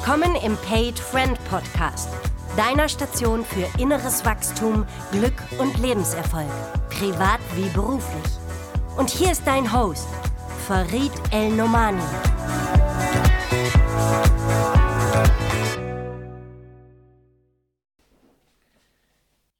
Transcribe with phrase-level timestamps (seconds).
[0.00, 2.08] Willkommen im Paid Friend Podcast,
[2.56, 6.48] deiner Station für inneres Wachstum, Glück und Lebenserfolg,
[6.88, 8.32] privat wie beruflich.
[8.96, 10.08] Und hier ist dein Host,
[10.66, 12.00] Farid El Nomani.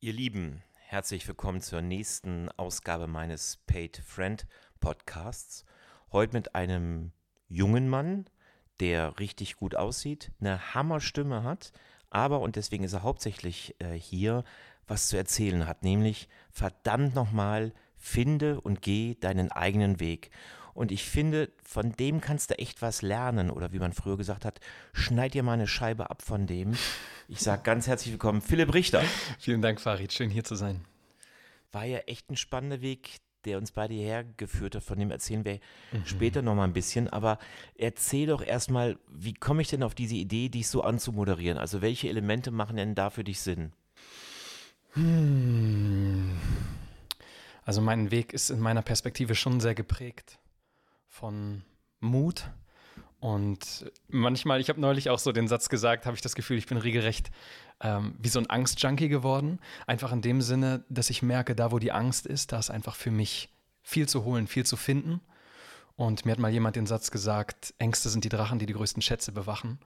[0.00, 4.46] Ihr Lieben, herzlich willkommen zur nächsten Ausgabe meines Paid Friend
[4.78, 5.64] Podcasts.
[6.12, 7.10] Heute mit einem
[7.48, 8.26] jungen Mann,
[8.80, 11.72] der richtig gut aussieht, eine Hammerstimme hat,
[12.10, 14.44] aber, und deswegen ist er hauptsächlich äh, hier,
[14.86, 20.30] was zu erzählen hat, nämlich verdammt nochmal, finde und geh deinen eigenen Weg.
[20.72, 23.50] Und ich finde, von dem kannst du echt was lernen.
[23.50, 24.60] Oder wie man früher gesagt hat,
[24.92, 26.76] schneid dir mal eine Scheibe ab von dem.
[27.26, 29.02] Ich sage ganz herzlich willkommen, Philipp Richter.
[29.40, 30.12] Vielen Dank, Farid.
[30.12, 30.84] Schön hier zu sein.
[31.72, 35.44] War ja echt ein spannender Weg, der uns beide hierher geführt hat, von dem erzählen
[35.44, 35.60] wir
[35.92, 36.04] mhm.
[36.04, 37.08] später nochmal ein bisschen.
[37.08, 37.38] Aber
[37.76, 41.58] erzähl doch erstmal, wie komme ich denn auf diese Idee, dich so anzumoderieren?
[41.58, 43.72] Also welche Elemente machen denn da für dich Sinn?
[44.92, 46.38] Hm.
[47.64, 50.38] Also mein Weg ist in meiner Perspektive schon sehr geprägt
[51.06, 51.62] von
[52.00, 52.50] Mut.
[53.20, 56.66] Und manchmal, ich habe neulich auch so den Satz gesagt, habe ich das Gefühl, ich
[56.66, 57.30] bin regelrecht
[57.80, 59.58] ähm, wie so ein Angstjunkie geworden.
[59.86, 62.96] Einfach in dem Sinne, dass ich merke, da wo die Angst ist, da ist einfach
[62.96, 63.50] für mich
[63.82, 65.20] viel zu holen, viel zu finden.
[65.96, 69.02] Und mir hat mal jemand den Satz gesagt, Ängste sind die Drachen, die die größten
[69.02, 69.78] Schätze bewachen.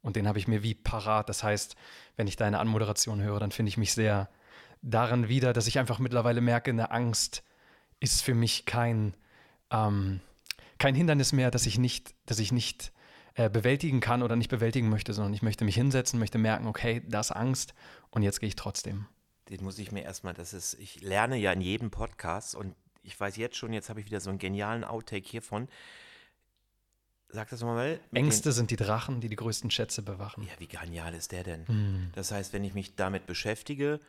[0.00, 1.28] Und den habe ich mir wie parat.
[1.28, 1.76] Das heißt,
[2.16, 4.28] wenn ich deine Anmoderation höre, dann finde ich mich sehr
[4.80, 7.42] darin wieder, dass ich einfach mittlerweile merke, eine Angst
[8.00, 9.14] ist für mich kein,
[9.70, 10.20] ähm,
[10.78, 12.92] kein Hindernis mehr, dass ich nicht, dass ich nicht
[13.38, 17.02] äh, bewältigen kann oder nicht bewältigen möchte, sondern ich möchte mich hinsetzen, möchte merken, okay,
[17.06, 17.72] da ist Angst
[18.10, 19.06] und jetzt gehe ich trotzdem.
[19.48, 23.18] Den muss ich mir erstmal, das ist, ich lerne ja in jedem Podcast und ich
[23.18, 25.68] weiß jetzt schon, jetzt habe ich wieder so einen genialen Outtake hiervon.
[27.28, 28.00] Sag das nochmal.
[28.12, 30.42] Ängste sind die Drachen, die die größten Schätze bewachen.
[30.42, 31.68] Ja, wie genial ist der denn?
[31.68, 32.10] Hm.
[32.16, 34.00] Das heißt, wenn ich mich damit beschäftige,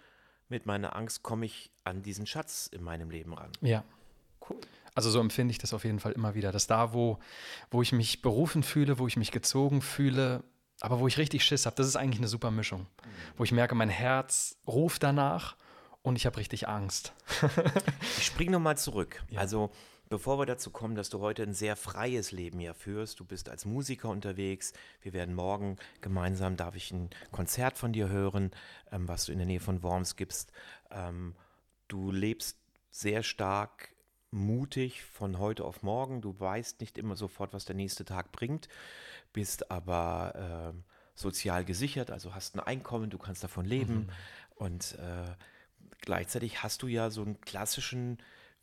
[0.47, 3.51] mit meiner Angst, komme ich an diesen Schatz in meinem Leben ran.
[3.61, 3.84] Ja.
[4.50, 4.57] Cool.
[4.95, 7.19] Also so empfinde ich das auf jeden Fall immer wieder, dass da, wo,
[7.72, 10.44] wo ich mich berufen fühle, wo ich mich gezogen fühle,
[10.81, 12.81] aber wo ich richtig Schiss habe, das ist eigentlich eine super Mischung.
[12.81, 13.09] Mhm.
[13.38, 15.55] Wo ich merke, mein Herz ruft danach
[16.01, 17.13] und ich habe richtig Angst.
[18.17, 19.23] ich springe nochmal zurück.
[19.29, 19.41] Ja.
[19.41, 19.72] Also
[20.07, 23.49] bevor wir dazu kommen, dass du heute ein sehr freies Leben hier führst, du bist
[23.49, 28.51] als Musiker unterwegs, wir werden morgen gemeinsam, darf ich ein Konzert von dir hören,
[28.91, 30.51] ähm, was du in der Nähe von Worms gibst.
[30.91, 31.35] Ähm,
[31.88, 32.57] du lebst
[32.91, 33.94] sehr stark
[34.31, 36.22] mutig von heute auf morgen.
[36.22, 38.67] Du weißt nicht immer sofort, was der nächste Tag bringt,
[39.34, 43.95] bist aber äh, sozial gesichert, also hast ein Einkommen, du kannst davon leben.
[43.95, 44.09] Mhm.
[44.56, 45.35] Und äh,
[46.01, 48.17] gleichzeitig hast du ja so einen klassischen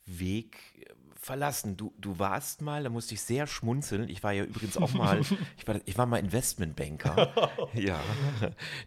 [0.05, 1.77] Weg äh, verlassen.
[1.77, 4.09] Du, du warst mal, da musste ich sehr schmunzeln.
[4.09, 5.19] Ich war ja übrigens auch mal,
[5.57, 7.49] ich war, ich war mal Investmentbanker.
[7.73, 7.99] ja,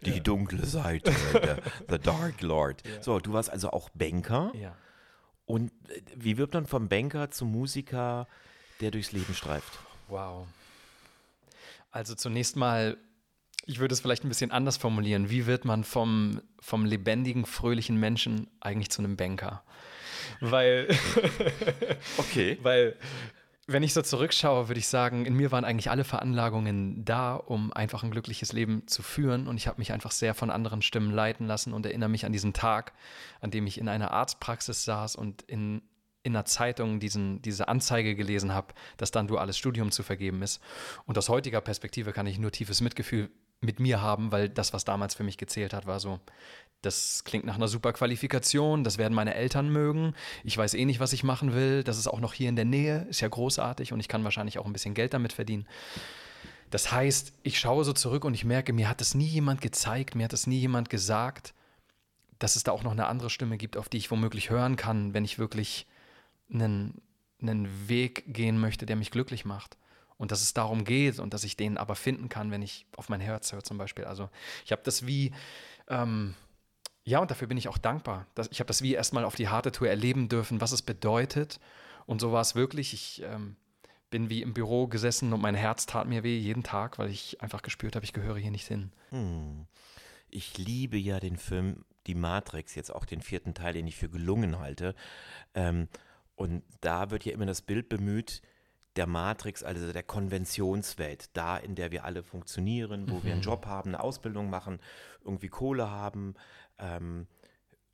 [0.03, 0.21] die ja.
[0.21, 2.87] dunkle Seite, the, the Dark Lord.
[2.87, 3.03] Ja.
[3.03, 4.53] So, du warst also auch Banker.
[4.55, 4.77] Ja.
[5.51, 8.27] Und äh, wie wird man vom Banker zum Musiker,
[8.81, 9.79] der durchs Leben streift?
[10.09, 10.47] Wow.
[11.91, 12.97] Also zunächst mal,
[13.67, 15.29] ich würde es vielleicht ein bisschen anders formulieren.
[15.29, 19.65] Wie wird man vom, vom lebendigen, fröhlichen Menschen eigentlich zu einem Banker?
[20.41, 20.89] Weil,
[22.17, 22.59] okay.
[22.63, 22.97] weil
[23.73, 27.73] wenn ich so zurückschaue, würde ich sagen, in mir waren eigentlich alle Veranlagungen da, um
[27.73, 29.47] einfach ein glückliches Leben zu führen.
[29.47, 32.33] Und ich habe mich einfach sehr von anderen Stimmen leiten lassen und erinnere mich an
[32.33, 32.93] diesen Tag,
[33.41, 35.83] an dem ich in einer Arztpraxis saß und in,
[36.23, 40.61] in einer Zeitung diesen, diese Anzeige gelesen habe, dass dann duales Studium zu vergeben ist.
[41.07, 43.31] Und aus heutiger Perspektive kann ich nur tiefes Mitgefühl
[43.61, 46.19] mit mir haben, weil das, was damals für mich gezählt hat, war so,
[46.83, 50.15] das klingt nach einer super Qualifikation, das werden meine Eltern mögen,
[50.45, 52.65] ich weiß eh nicht, was ich machen will, das ist auch noch hier in der
[52.65, 55.67] Nähe, ist ja großartig und ich kann wahrscheinlich auch ein bisschen Geld damit verdienen.
[56.71, 60.15] Das heißt, ich schaue so zurück und ich merke, mir hat das nie jemand gezeigt,
[60.15, 61.53] mir hat das nie jemand gesagt,
[62.39, 65.13] dass es da auch noch eine andere Stimme gibt, auf die ich womöglich hören kann,
[65.13, 65.87] wenn ich wirklich
[66.53, 67.03] einen,
[67.43, 69.77] einen Weg gehen möchte, der mich glücklich macht
[70.17, 73.09] und dass es darum geht und dass ich den aber finden kann, wenn ich auf
[73.09, 74.05] mein Herz höre zum Beispiel.
[74.05, 74.31] Also
[74.65, 75.33] ich habe das wie,
[75.89, 76.35] ähm,
[77.05, 78.27] ja, und dafür bin ich auch dankbar.
[78.35, 81.61] Dass, ich habe das wie erstmal auf die harte Tour erleben dürfen, was es bedeutet.
[82.07, 82.93] Und so war es wirklich.
[82.93, 83.57] Ich ähm,
[84.11, 87.41] bin wie im Büro gesessen und mein Herz tat mir weh jeden Tag, weil ich
[87.41, 88.93] einfach gespürt habe, ich gehöre hier nicht hin.
[89.11, 89.67] Hm.
[90.29, 94.09] Ich liebe ja den Film Die Matrix, jetzt auch den vierten Teil, den ich für
[94.09, 94.95] gelungen halte.
[95.55, 95.89] Ähm,
[96.35, 98.43] und da wird ja immer das Bild bemüht,
[98.97, 103.25] der Matrix, also der Konventionswelt, da in der wir alle funktionieren, wo mhm.
[103.25, 103.47] wir einen mhm.
[103.47, 104.81] Job haben, eine Ausbildung machen,
[105.25, 106.35] irgendwie Kohle haben
[106.81, 107.27] ähm,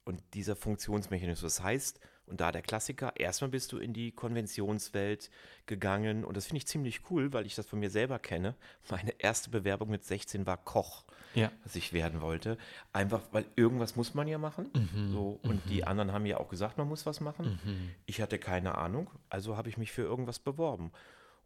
[0.05, 1.57] und dieser Funktionsmechanismus.
[1.57, 5.31] Das heißt, Und da der Klassiker, erstmal bist du in die Konventionswelt
[5.67, 8.57] gegangen und das finde ich ziemlich cool, weil ich das von mir selber kenne.
[8.91, 11.05] Meine erste Bewerbung mit 16 war Koch,
[11.35, 11.53] Ja.
[11.63, 12.59] was ich werden wollte.
[12.93, 14.71] Einfach, weil irgendwas muss man ja machen.
[15.13, 17.61] So, und die anderen haben ja auch gesagt, man muss was machen.
[18.07, 20.91] Ich hatte keine Ahnung, also habe ich mich für irgendwas beworben.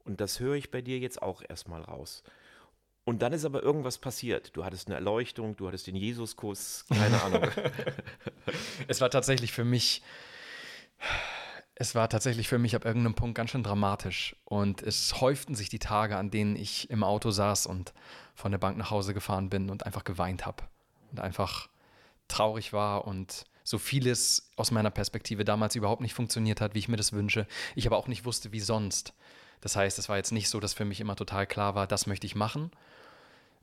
[0.04, 2.22] Und das höre ich bei dir jetzt auch erstmal raus.
[3.04, 4.56] Und dann ist aber irgendwas passiert.
[4.56, 7.42] Du hattest eine Erleuchtung, du hattest den Jesuskuss, keine Ahnung.
[8.88, 10.02] Es war tatsächlich für mich,
[11.76, 14.34] es war tatsächlich für mich ab irgendeinem Punkt ganz schön dramatisch.
[14.44, 17.92] Und es häuften sich die Tage, an denen ich im Auto saß und
[18.34, 20.64] von der Bank nach Hause gefahren bin und einfach geweint habe.
[21.10, 21.68] Und einfach
[22.28, 26.88] traurig war und so vieles aus meiner Perspektive damals überhaupt nicht funktioniert hat, wie ich
[26.88, 27.46] mir das wünsche.
[27.74, 29.14] Ich aber auch nicht wusste, wie sonst.
[29.60, 32.06] Das heißt, es war jetzt nicht so, dass für mich immer total klar war, das
[32.06, 32.70] möchte ich machen,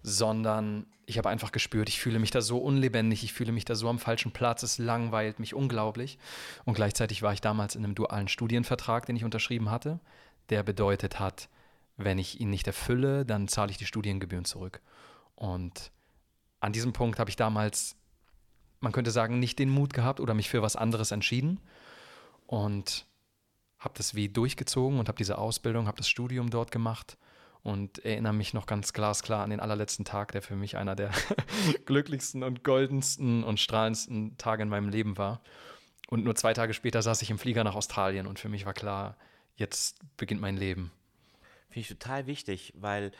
[0.02, 3.76] sondern ich habe einfach gespürt, ich fühle mich da so unlebendig, ich fühle mich da
[3.76, 6.20] so am falschen Platz, es langweilt mich unglaublich.
[6.66, 10.02] Und gleichzeitig war ich damals in einem dualen Studienvertrag, den ich unterschrieben hatte,
[10.50, 11.50] der bedeutet hat,
[11.96, 14.82] wenn ich ihn nicht erfülle, dann zahle ich die Studiengebühren zurück.
[15.36, 15.92] Und
[16.60, 17.96] an diesem Punkt habe ich damals,
[18.82, 21.62] man könnte sagen, nicht den Mut gehabt oder mich für was anderes entschieden
[22.48, 23.08] und
[23.80, 27.18] habe das wie durchgezogen und habe diese Ausbildung, habe das Studium dort gemacht
[27.64, 31.12] und erinnere mich noch ganz glasklar an den allerletzten Tag, der für mich einer der
[31.86, 35.42] glücklichsten und goldensten und strahlendsten Tage in meinem Leben war.
[36.10, 38.74] Und nur zwei Tage später saß ich im Flieger nach Australien und für mich war
[38.74, 39.18] klar,
[39.56, 40.92] jetzt beginnt mein Leben.
[41.68, 43.12] Finde ich total wichtig, weil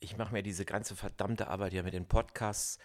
[0.00, 2.78] ich mache mir diese ganze verdammte Arbeit ja mit den Podcasts,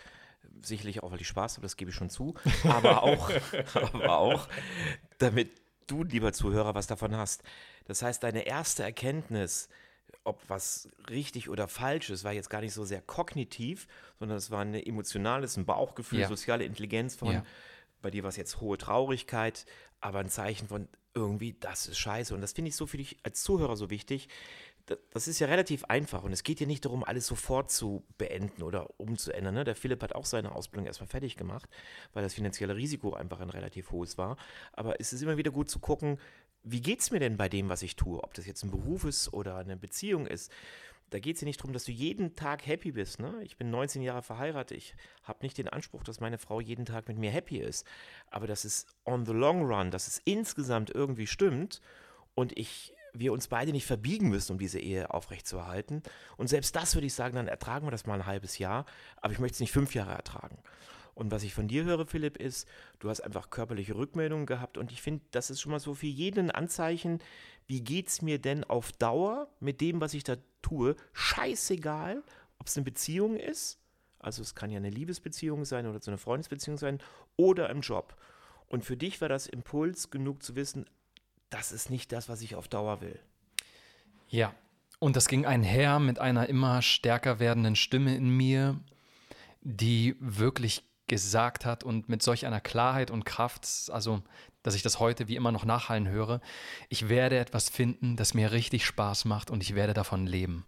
[0.61, 2.35] sicherlich auch, weil ich Spaß habe, das gebe ich schon zu,
[2.65, 3.31] aber auch,
[3.73, 4.47] aber auch,
[5.17, 7.43] damit du, lieber Zuhörer, was davon hast.
[7.85, 9.69] Das heißt, deine erste Erkenntnis,
[10.25, 13.87] ob was richtig oder falsch ist, war jetzt gar nicht so sehr kognitiv,
[14.19, 16.27] sondern es war ein emotionales, ein Bauchgefühl, Ja.
[16.27, 17.45] soziale Intelligenz von, Ja.
[18.01, 19.65] bei dir war es jetzt hohe Traurigkeit,
[20.01, 22.33] aber ein Zeichen von irgendwie, das ist scheiße.
[22.35, 24.27] Und das finde ich so für dich als Zuhörer so wichtig.
[24.87, 28.03] Da- Das ist ja relativ einfach und es geht ja nicht darum, alles sofort zu
[28.19, 29.55] beenden oder umzuändern.
[29.55, 29.63] Ne?
[29.63, 31.67] Der Philipp hat auch seine Ausbildung erstmal fertig gemacht,
[32.13, 34.37] weil das finanzielle Risiko einfach ein relativ hohes war.
[34.73, 36.19] Aber es ist immer wieder gut zu gucken,
[36.65, 38.21] wie geht es mir denn bei dem, was ich tue?
[38.23, 40.51] Ob das jetzt ein Beruf ist oder eine Beziehung ist.
[41.11, 43.19] Da geht es ja nicht darum, dass du jeden Tag happy bist.
[43.19, 43.35] Ne?
[43.43, 44.75] Ich bin 19 Jahre verheiratet.
[44.75, 47.85] Ich habe nicht den Anspruch, dass meine Frau jeden Tag mit mir happy ist.
[48.31, 51.81] Aber dass es on the long run, dass es insgesamt irgendwie stimmt
[52.33, 56.01] und ich, wir uns beide nicht verbiegen müssen, um diese Ehe aufrechtzuerhalten.
[56.37, 58.87] Und selbst das würde ich sagen, dann ertragen wir das mal ein halbes Jahr.
[59.17, 60.57] Aber ich möchte es nicht fünf Jahre ertragen.
[61.15, 62.67] Und was ich von dir höre, Philipp, ist,
[62.99, 66.07] du hast einfach körperliche Rückmeldungen gehabt und ich finde, das ist schon mal so für
[66.07, 67.19] jeden ein Anzeichen,
[67.67, 72.21] wie geht es mir denn auf Dauer mit dem, was ich da tue, scheißegal,
[72.59, 73.79] ob es eine Beziehung ist,
[74.19, 76.99] also es kann ja eine Liebesbeziehung sein oder so eine Freundesbeziehung sein,
[77.37, 78.15] oder im Job.
[78.67, 80.85] Und für dich war das Impuls genug zu wissen,
[81.49, 83.19] das ist nicht das, was ich auf Dauer will.
[84.27, 84.53] Ja,
[84.99, 88.79] und das ging einher mit einer immer stärker werdenden Stimme in mir,
[89.61, 94.21] die wirklich gesagt hat und mit solch einer Klarheit und Kraft, also
[94.63, 96.41] dass ich das heute wie immer noch nachhallen höre,
[96.89, 100.65] ich werde etwas finden, das mir richtig Spaß macht und ich werde davon leben.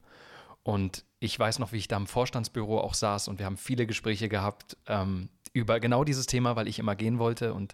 [0.61, 3.87] Und ich weiß noch, wie ich da im Vorstandsbüro auch saß und wir haben viele
[3.87, 7.73] Gespräche gehabt ähm, über genau dieses Thema, weil ich immer gehen wollte und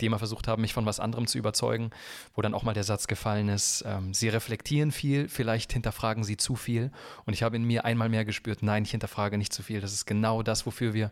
[0.00, 1.90] die immer versucht haben, mich von was anderem zu überzeugen,
[2.34, 6.36] wo dann auch mal der Satz gefallen ist, ähm, sie reflektieren viel, vielleicht hinterfragen sie
[6.36, 6.90] zu viel.
[7.24, 9.80] Und ich habe in mir einmal mehr gespürt, nein, ich hinterfrage nicht zu viel.
[9.80, 11.10] Das ist genau das, wofür wir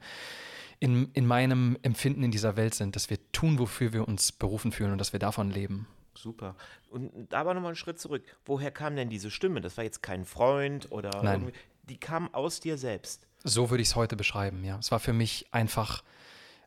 [0.82, 4.72] in, in meinem Empfinden in dieser Welt sind, dass wir tun, wofür wir uns berufen
[4.72, 5.86] fühlen und dass wir davon leben.
[6.16, 6.56] Super.
[6.90, 8.24] Und da aber nochmal einen Schritt zurück.
[8.44, 9.60] Woher kam denn diese Stimme?
[9.60, 11.42] Das war jetzt kein Freund oder Nein.
[11.42, 11.58] irgendwie.
[11.84, 13.28] Die kam aus dir selbst.
[13.44, 14.76] So würde ich es heute beschreiben, ja.
[14.78, 16.02] Es war für mich einfach,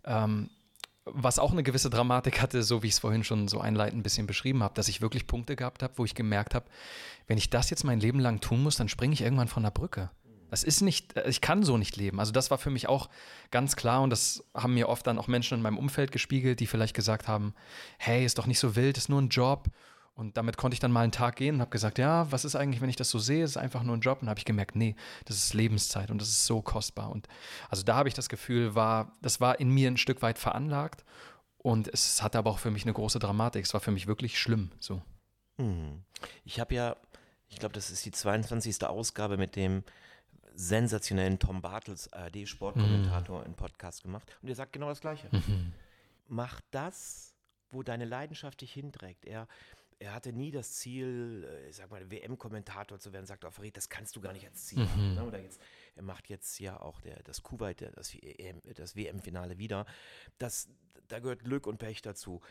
[0.06, 0.50] ähm,
[1.04, 4.04] was auch eine gewisse Dramatik hatte, so wie ich es vorhin schon so einleitend ein
[4.04, 6.68] bisschen beschrieben habe, dass ich wirklich Punkte gehabt habe, wo ich gemerkt habe,
[7.28, 9.72] wenn ich das jetzt mein Leben lang tun muss, dann springe ich irgendwann von der
[9.72, 10.10] Brücke.
[10.56, 12.18] Das ist nicht, äh, ich kann so nicht leben.
[12.18, 13.10] Also das war für mich auch
[13.52, 16.66] ganz klar und das haben mir oft dann auch Menschen in meinem Umfeld gespiegelt, die
[16.66, 17.54] vielleicht gesagt haben,
[17.98, 19.68] hey, ist doch nicht so wild, ist nur ein Job.
[20.14, 22.56] Und damit konnte ich dann mal einen Tag gehen und habe gesagt, ja, was ist
[22.56, 24.22] eigentlich, wenn ich das so sehe, ist einfach nur ein Job.
[24.22, 24.96] Und habe ich gemerkt, nee,
[25.26, 27.12] das ist Lebenszeit und das ist so kostbar.
[27.12, 27.28] Und
[27.70, 31.04] also da habe ich das Gefühl, war, das war in mir ein Stück weit veranlagt.
[31.58, 33.66] Und es hatte aber auch für mich eine große Dramatik.
[33.66, 34.72] Es war für mich wirklich schlimm.
[34.80, 35.02] So.
[35.58, 36.06] Hm.
[36.46, 36.96] Ich habe ja,
[37.50, 38.86] ich glaube, das ist die 22.
[38.86, 39.84] Ausgabe mit dem
[40.56, 44.36] sensationellen Tom Bartels, ARD-Sportkommentator, einen Podcast gemacht.
[44.42, 45.30] Und er sagt genau das Gleiche.
[46.28, 47.36] Mach das,
[47.70, 49.26] wo deine Leidenschaft dich hinträgt.
[49.26, 49.48] Er,
[50.00, 53.78] er hatte nie das Ziel, äh, ich sag mal, WM-Kommentator zu werden, sagt auch, Farid,
[53.78, 55.14] das kannst du gar nicht als Ziel haben.
[55.16, 55.24] Ne?
[55.26, 55.62] Oder jetzt,
[55.96, 58.16] er macht jetzt ja auch der, das Kuwait, der- das,
[58.76, 59.86] das WM-Finale wieder.
[60.38, 60.70] Das,
[61.08, 62.42] da gehört Glück und Pech dazu.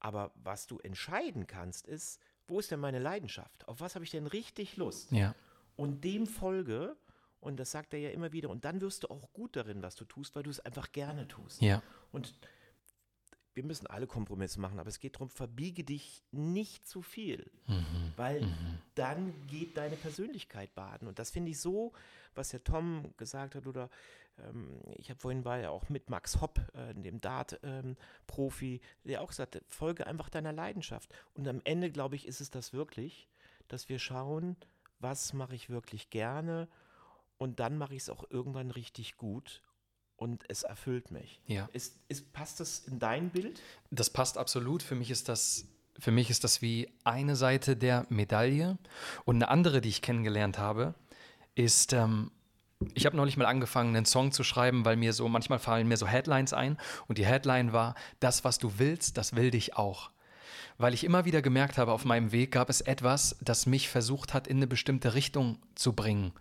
[0.00, 3.66] Aber was du entscheiden kannst, ist, wo ist denn meine Leidenschaft?
[3.68, 5.12] Auf was habe ich denn richtig Lust?
[5.12, 5.34] Ja.
[5.76, 6.96] Und dem folge,
[7.42, 9.96] und das sagt er ja immer wieder, und dann wirst du auch gut darin, was
[9.96, 11.60] du tust, weil du es einfach gerne tust.
[11.60, 11.82] Ja.
[12.12, 12.34] Und
[13.54, 18.12] wir müssen alle Kompromisse machen, aber es geht darum, verbiege dich nicht zu viel, Mhm.
[18.16, 18.48] weil
[18.94, 21.06] dann geht deine Persönlichkeit baden.
[21.06, 21.92] Und das finde ich so,
[22.34, 23.90] was der Tom gesagt hat, oder
[24.38, 29.32] ähm, ich habe vorhin war ja auch mit Max Hopp, äh, dem Dart-Profi, der auch
[29.32, 31.12] sagte, folge einfach deiner Leidenschaft.
[31.34, 33.28] Und am Ende, glaube ich, ist es das wirklich,
[33.68, 34.56] dass wir schauen,
[34.98, 36.68] was mache ich wirklich gerne
[37.38, 39.62] und dann mache ich es auch irgendwann richtig gut
[40.16, 41.40] und es erfüllt mich.
[41.46, 41.68] Ja.
[41.72, 43.60] Ist, ist, passt das in dein Bild?
[43.90, 44.82] Das passt absolut.
[44.82, 45.66] Für mich ist das,
[45.98, 48.78] für mich ist das wie eine Seite der Medaille.
[49.24, 50.94] Und eine andere, die ich kennengelernt habe,
[51.56, 52.30] ist, ähm,
[52.94, 55.96] ich habe neulich mal angefangen, einen Song zu schreiben, weil mir so, manchmal fallen mir
[55.96, 56.78] so Headlines ein.
[57.08, 60.10] Und die Headline war, das, was du willst, das will dich auch.
[60.78, 64.34] Weil ich immer wieder gemerkt habe, auf meinem Weg gab es etwas, das mich versucht
[64.34, 66.32] hat, in eine bestimmte Richtung zu bringen.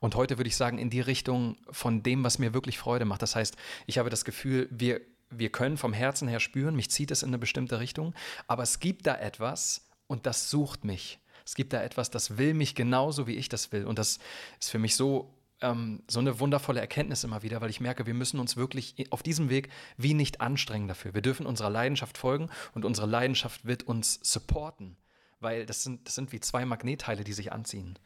[0.00, 3.22] Und heute würde ich sagen, in die Richtung von dem, was mir wirklich Freude macht.
[3.22, 7.10] Das heißt, ich habe das Gefühl, wir, wir können vom Herzen her spüren, mich zieht
[7.10, 8.14] es in eine bestimmte Richtung,
[8.46, 11.20] aber es gibt da etwas und das sucht mich.
[11.44, 13.84] Es gibt da etwas, das will mich genauso, wie ich das will.
[13.84, 14.18] Und das
[14.58, 18.14] ist für mich so, ähm, so eine wundervolle Erkenntnis immer wieder, weil ich merke, wir
[18.14, 21.12] müssen uns wirklich auf diesem Weg wie nicht anstrengen dafür.
[21.12, 24.96] Wir dürfen unserer Leidenschaft folgen und unsere Leidenschaft wird uns supporten,
[25.40, 27.98] weil das sind, das sind wie zwei Magnetteile, die sich anziehen.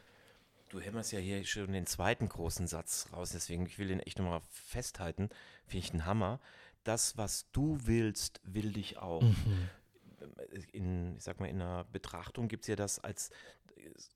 [0.74, 4.18] Du hämmerst ja hier schon den zweiten großen Satz raus, deswegen ich will den echt
[4.18, 5.28] nochmal festhalten.
[5.68, 6.40] Finde ich ein Hammer.
[6.82, 9.22] Das, was du willst, will dich auch.
[10.72, 13.30] In, ich sag mal, in einer Betrachtung gibt es ja das als,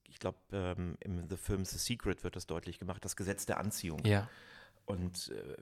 [0.03, 3.61] ich glaube, ähm, im The Film The Secret wird das deutlich gemacht, das Gesetz der
[3.61, 4.05] Anziehung.
[4.05, 4.29] Ja.
[4.85, 5.57] Und äh,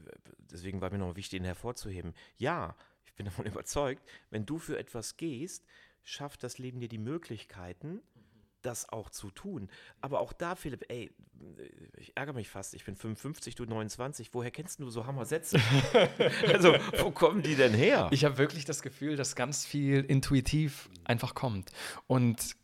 [0.50, 2.14] deswegen war mir noch wichtig, ihn hervorzuheben.
[2.38, 2.74] Ja,
[3.04, 5.66] ich bin davon überzeugt, wenn du für etwas gehst,
[6.04, 8.00] schafft das Leben dir die Möglichkeiten,
[8.66, 9.68] das auch zu tun.
[10.00, 11.10] Aber auch da, Philipp, ey,
[11.96, 15.58] ich ärgere mich fast, ich bin 55, du 29, woher kennst du so Hammer-Sätze?
[16.52, 18.08] also, wo kommen die denn her?
[18.10, 21.70] Ich habe wirklich das Gefühl, dass ganz viel intuitiv einfach kommt.
[22.06, 22.56] Und,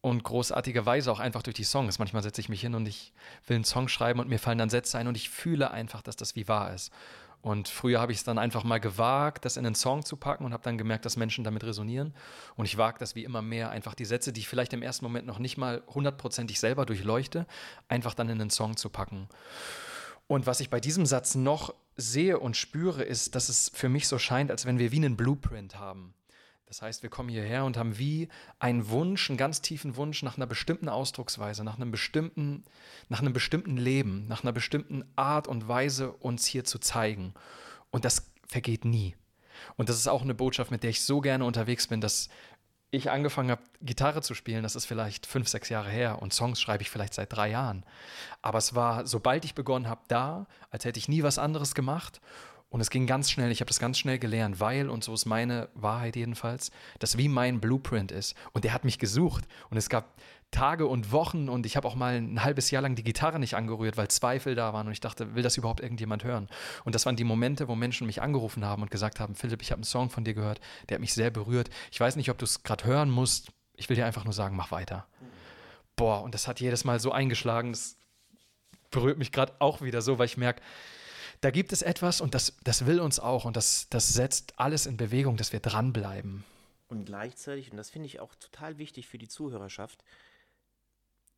[0.00, 1.98] und großartigerweise auch einfach durch die Songs.
[1.98, 3.12] Manchmal setze ich mich hin und ich
[3.46, 6.16] will einen Song schreiben und mir fallen dann Sätze ein und ich fühle einfach, dass
[6.16, 6.92] das wie wahr ist.
[7.42, 10.44] Und früher habe ich es dann einfach mal gewagt, das in einen Song zu packen
[10.44, 12.14] und habe dann gemerkt, dass Menschen damit resonieren.
[12.54, 15.04] Und ich wage das wie immer mehr, einfach die Sätze, die ich vielleicht im ersten
[15.04, 17.46] Moment noch nicht mal hundertprozentig selber durchleuchte,
[17.88, 19.28] einfach dann in einen Song zu packen.
[20.28, 24.06] Und was ich bei diesem Satz noch sehe und spüre, ist, dass es für mich
[24.06, 26.14] so scheint, als wenn wir wie einen Blueprint haben.
[26.72, 30.38] Das heißt, wir kommen hierher und haben wie einen Wunsch, einen ganz tiefen Wunsch nach
[30.38, 32.64] einer bestimmten Ausdrucksweise, nach einem bestimmten,
[33.10, 37.34] nach einem bestimmten Leben, nach einer bestimmten Art und Weise, uns hier zu zeigen.
[37.90, 39.14] Und das vergeht nie.
[39.76, 42.30] Und das ist auch eine Botschaft, mit der ich so gerne unterwegs bin, dass
[42.90, 46.58] ich angefangen habe, Gitarre zu spielen, das ist vielleicht fünf, sechs Jahre her und Songs
[46.58, 47.84] schreibe ich vielleicht seit drei Jahren.
[48.40, 52.22] Aber es war, sobald ich begonnen habe, da, als hätte ich nie was anderes gemacht.
[52.72, 55.26] Und es ging ganz schnell, ich habe das ganz schnell gelernt, weil, und so ist
[55.26, 58.34] meine Wahrheit jedenfalls, das wie mein Blueprint ist.
[58.54, 59.44] Und der hat mich gesucht.
[59.68, 60.14] Und es gab
[60.50, 63.56] Tage und Wochen und ich habe auch mal ein halbes Jahr lang die Gitarre nicht
[63.56, 66.48] angerührt, weil Zweifel da waren und ich dachte, will das überhaupt irgendjemand hören?
[66.84, 69.70] Und das waren die Momente, wo Menschen mich angerufen haben und gesagt haben, Philipp, ich
[69.70, 71.68] habe einen Song von dir gehört, der hat mich sehr berührt.
[71.90, 73.52] Ich weiß nicht, ob du es gerade hören musst.
[73.76, 75.06] Ich will dir einfach nur sagen, mach weiter.
[75.94, 77.72] Boah, und das hat jedes Mal so eingeschlagen.
[77.72, 77.98] Das
[78.90, 80.62] berührt mich gerade auch wieder so, weil ich merke,
[81.42, 84.86] da gibt es etwas und das, das will uns auch und das, das setzt alles
[84.86, 86.44] in Bewegung, dass wir dranbleiben.
[86.88, 90.04] Und gleichzeitig, und das finde ich auch total wichtig für die Zuhörerschaft,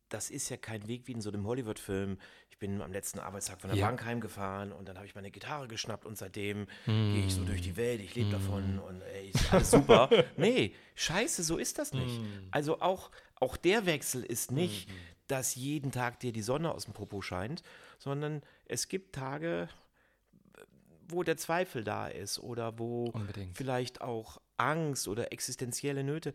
[0.09, 2.19] das ist ja kein Weg wie in so einem Hollywood-Film.
[2.51, 3.87] Ich bin am letzten Arbeitstag von der Ja.
[3.87, 7.61] Bank heimgefahren und dann habe ich meine Gitarre geschnappt und seitdem gehe ich so durch
[7.61, 10.09] die Welt, ich lebe davon und ey, ist alles super.
[10.37, 12.21] nee, scheiße, so ist das nicht.
[12.51, 14.87] Also auch, auch der Wechsel ist nicht,
[15.27, 17.63] dass jeden Tag dir die Sonne aus dem Popo scheint,
[17.97, 19.67] sondern es gibt Tage,
[21.07, 23.55] wo der Zweifel da ist oder wo Unbedingt.
[23.55, 26.33] vielleicht auch Angst oder existenzielle Nöte.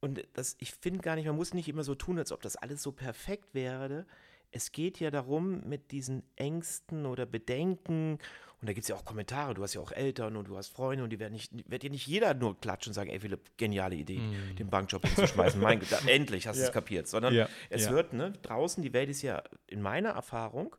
[0.00, 2.56] Und das, ich finde gar nicht, man muss nicht immer so tun, als ob das
[2.56, 4.06] alles so perfekt wäre.
[4.52, 8.18] Es geht ja darum, mit diesen Ängsten oder Bedenken,
[8.60, 10.68] und da gibt es ja auch Kommentare, du hast ja auch Eltern und du hast
[10.68, 13.56] Freunde und die werden nicht, wird dir nicht jeder nur klatschen und sagen, ey Philipp,
[13.58, 14.20] geniale Idee,
[14.58, 15.60] den Bankjob hinzuschmeißen.
[15.60, 17.06] mein Gott, endlich hast du es kapiert.
[17.06, 17.90] Sondern Ja, es ja.
[17.90, 20.74] wird, ne, draußen, die Welt ist ja in meiner Erfahrung,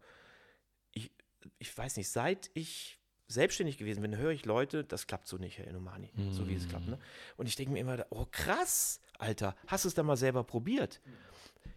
[0.92, 1.12] ich,
[1.60, 2.97] ich weiß nicht, seit ich
[3.28, 6.68] selbstständig gewesen bin, höre ich Leute, das klappt so nicht, Herr Enomani, so wie es
[6.68, 6.88] klappt.
[6.88, 6.98] Ne?
[7.36, 11.02] Und ich denke mir immer, oh krass, Alter, hast du es da mal selber probiert?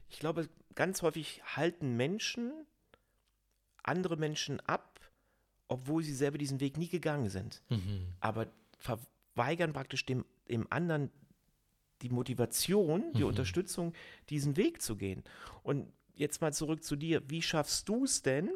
[0.09, 2.53] Ich glaube, ganz häufig halten Menschen
[3.83, 5.01] andere Menschen ab,
[5.69, 7.63] obwohl sie selber diesen Weg nie gegangen sind.
[8.21, 8.47] Aber
[8.79, 11.11] verweigern praktisch dem, dem anderen
[12.03, 13.29] die Motivation, die mhm.
[13.29, 13.93] Unterstützung,
[14.31, 15.23] diesen Weg zu gehen.
[15.63, 17.29] Und jetzt mal zurück zu dir.
[17.29, 18.51] Wie schaffst du es denn,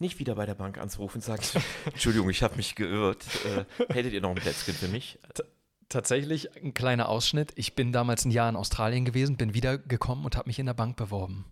[0.00, 1.42] nicht wieder bei der Bank anzurufen und sagen,
[1.86, 3.24] Entschuldigung, ich habe mich geirrt.
[3.44, 5.18] Äh, hättet ihr noch ein Plätzchen für mich?
[5.34, 5.42] T
[5.88, 7.52] tatsächlich ein kleiner Ausschnitt.
[7.56, 10.74] Ich bin damals ein Jahr in Australien gewesen, bin wiedergekommen und habe mich in der
[10.74, 11.44] Bank beworben.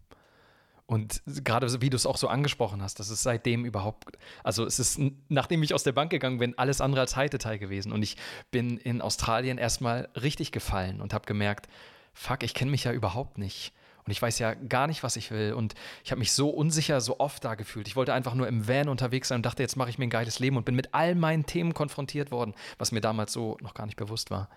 [0.87, 4.79] Und gerade wie du es auch so angesprochen hast, das ist seitdem überhaupt, also es
[4.79, 7.93] ist, nachdem ich aus der Bank gegangen bin, alles andere als Heiteteil gewesen.
[7.93, 8.17] Und ich
[8.51, 11.69] bin in Australien erstmal richtig gefallen und habe gemerkt,
[12.15, 13.75] fuck, ich kenne mich ja überhaupt nicht.
[14.09, 15.53] Und ich weiß ja gar nicht, was ich will.
[15.53, 17.87] Und ich habe mich so unsicher, so oft da gefühlt.
[17.89, 20.11] Ich wollte einfach nur im Van unterwegs sein und dachte, jetzt mache ich mir ein
[20.11, 23.75] geiles Leben und bin mit all meinen Themen konfrontiert worden, was mir damals so noch
[23.75, 24.49] gar nicht bewusst war.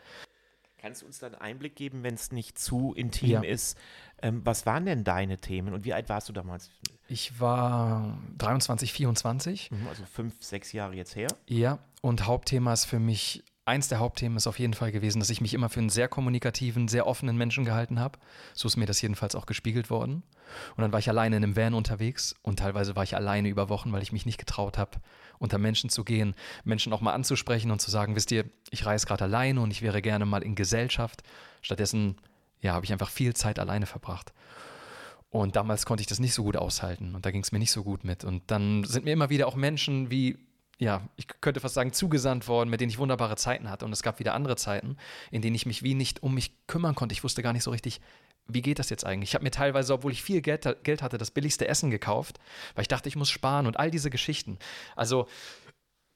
[0.78, 3.42] Kannst du uns dann einen Einblick geben, wenn es nicht zu intim ja.
[3.42, 3.78] ist?
[4.22, 6.72] Ähm, was waren denn deine Themen und wie alt warst du damals?
[7.10, 9.70] Ich war 23, 24.
[9.70, 11.28] Mhm, also fünf, sechs Jahre jetzt her.
[11.46, 15.30] Ja, und Hauptthema ist für mich, eins der Hauptthemen ist auf jeden Fall gewesen, dass
[15.30, 18.20] ich mich immer für einen sehr kommunikativen, sehr offenen Menschen gehalten habe.
[18.54, 20.24] So ist mir das jedenfalls auch gespiegelt worden.
[20.76, 23.70] Und dann war ich alleine in einem Van unterwegs und teilweise war ich alleine über
[23.70, 25.00] Wochen, weil ich mich nicht getraut habe,
[25.40, 29.06] unter Menschen zu gehen, Menschen auch mal anzusprechen und zu sagen, wisst ihr, ich reise
[29.06, 31.24] gerade alleine und ich wäre gerne mal in Gesellschaft.
[31.62, 32.18] Stattdessen,
[32.62, 34.34] ja, habe ich einfach viel Zeit alleine verbracht.
[35.30, 37.72] Und damals konnte ich das nicht so gut aushalten und da ging es mir nicht
[37.72, 38.26] so gut mit.
[38.26, 40.38] Und dann sind mir immer wieder auch Menschen wie,
[40.82, 43.86] ja, ich könnte fast sagen, zugesandt worden, mit denen ich wunderbare Zeiten hatte.
[43.86, 44.98] Und es gab wieder andere Zeiten,
[45.30, 47.14] in denen ich mich wie nicht um mich kümmern konnte.
[47.14, 48.02] Ich wusste gar nicht so richtig,
[48.48, 49.30] wie geht das jetzt eigentlich?
[49.30, 52.40] Ich habe mir teilweise, obwohl ich viel Geld, Geld hatte, das billigste Essen gekauft,
[52.74, 54.58] weil ich dachte, ich muss sparen und all diese Geschichten.
[54.96, 55.28] Also,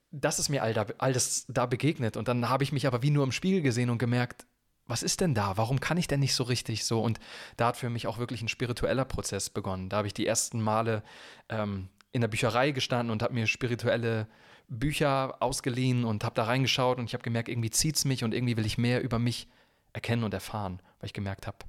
[0.09, 2.17] das ist mir all, da, all das da begegnet.
[2.17, 4.47] Und dann habe ich mich aber wie nur im Spiegel gesehen und gemerkt,
[4.87, 5.57] was ist denn da?
[5.57, 7.03] Warum kann ich denn nicht so richtig so?
[7.03, 7.19] Und
[7.55, 9.89] da hat für mich auch wirklich ein spiritueller Prozess begonnen.
[9.89, 11.03] Da habe ich die ersten Male
[11.49, 14.27] ähm, in der Bücherei gestanden und habe mir spirituelle
[14.67, 18.33] Bücher ausgeliehen und habe da reingeschaut und ich habe gemerkt, irgendwie zieht es mich und
[18.33, 19.47] irgendwie will ich mehr über mich
[19.93, 21.59] erkennen und erfahren, weil ich gemerkt habe,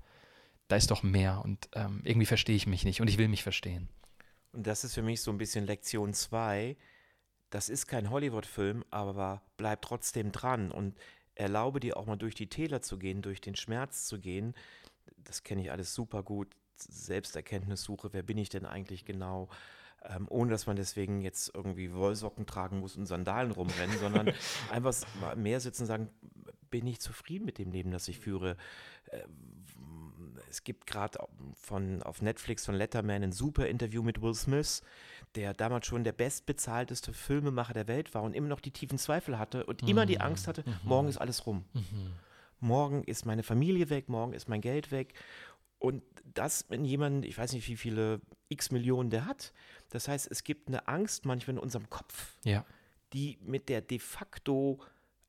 [0.69, 3.43] da ist doch mehr und ähm, irgendwie verstehe ich mich nicht und ich will mich
[3.43, 3.89] verstehen.
[4.53, 6.77] Und das ist für mich so ein bisschen Lektion 2.
[7.51, 10.97] Das ist kein Hollywood-Film, aber bleib trotzdem dran und
[11.35, 14.55] erlaube dir auch mal durch die Täler zu gehen, durch den Schmerz zu gehen.
[15.19, 16.49] Das kenne ich alles super gut.
[16.77, 19.49] Selbsterkenntnissuche, wer bin ich denn eigentlich genau?
[20.05, 24.33] Ähm, ohne dass man deswegen jetzt irgendwie Wollsocken tragen muss und Sandalen rumrennen, sondern
[24.71, 24.95] einfach
[25.37, 26.11] mehr sitzen und sagen,
[26.71, 28.57] bin ich zufrieden mit dem Leben, das ich führe?
[29.11, 29.21] Äh,
[30.49, 31.19] es gibt gerade
[31.55, 34.83] von auf Netflix von Letterman ein super Interview mit Will Smith,
[35.35, 39.39] der damals schon der bestbezahlteste Filmemacher der Welt war und immer noch die tiefen Zweifel
[39.39, 39.89] hatte und mhm.
[39.89, 40.23] immer die mhm.
[40.23, 40.75] Angst hatte, mhm.
[40.85, 41.65] morgen ist alles rum.
[41.73, 42.13] Mhm.
[42.61, 45.15] Morgen ist meine Familie weg, morgen ist mein Geld weg.
[45.79, 49.53] Und das, wenn jemand, ich weiß nicht, wie viele x Millionen der hat,
[49.91, 52.65] das heißt, es gibt eine Angst manchmal in unserem Kopf, ja.
[53.13, 54.81] die mit der de facto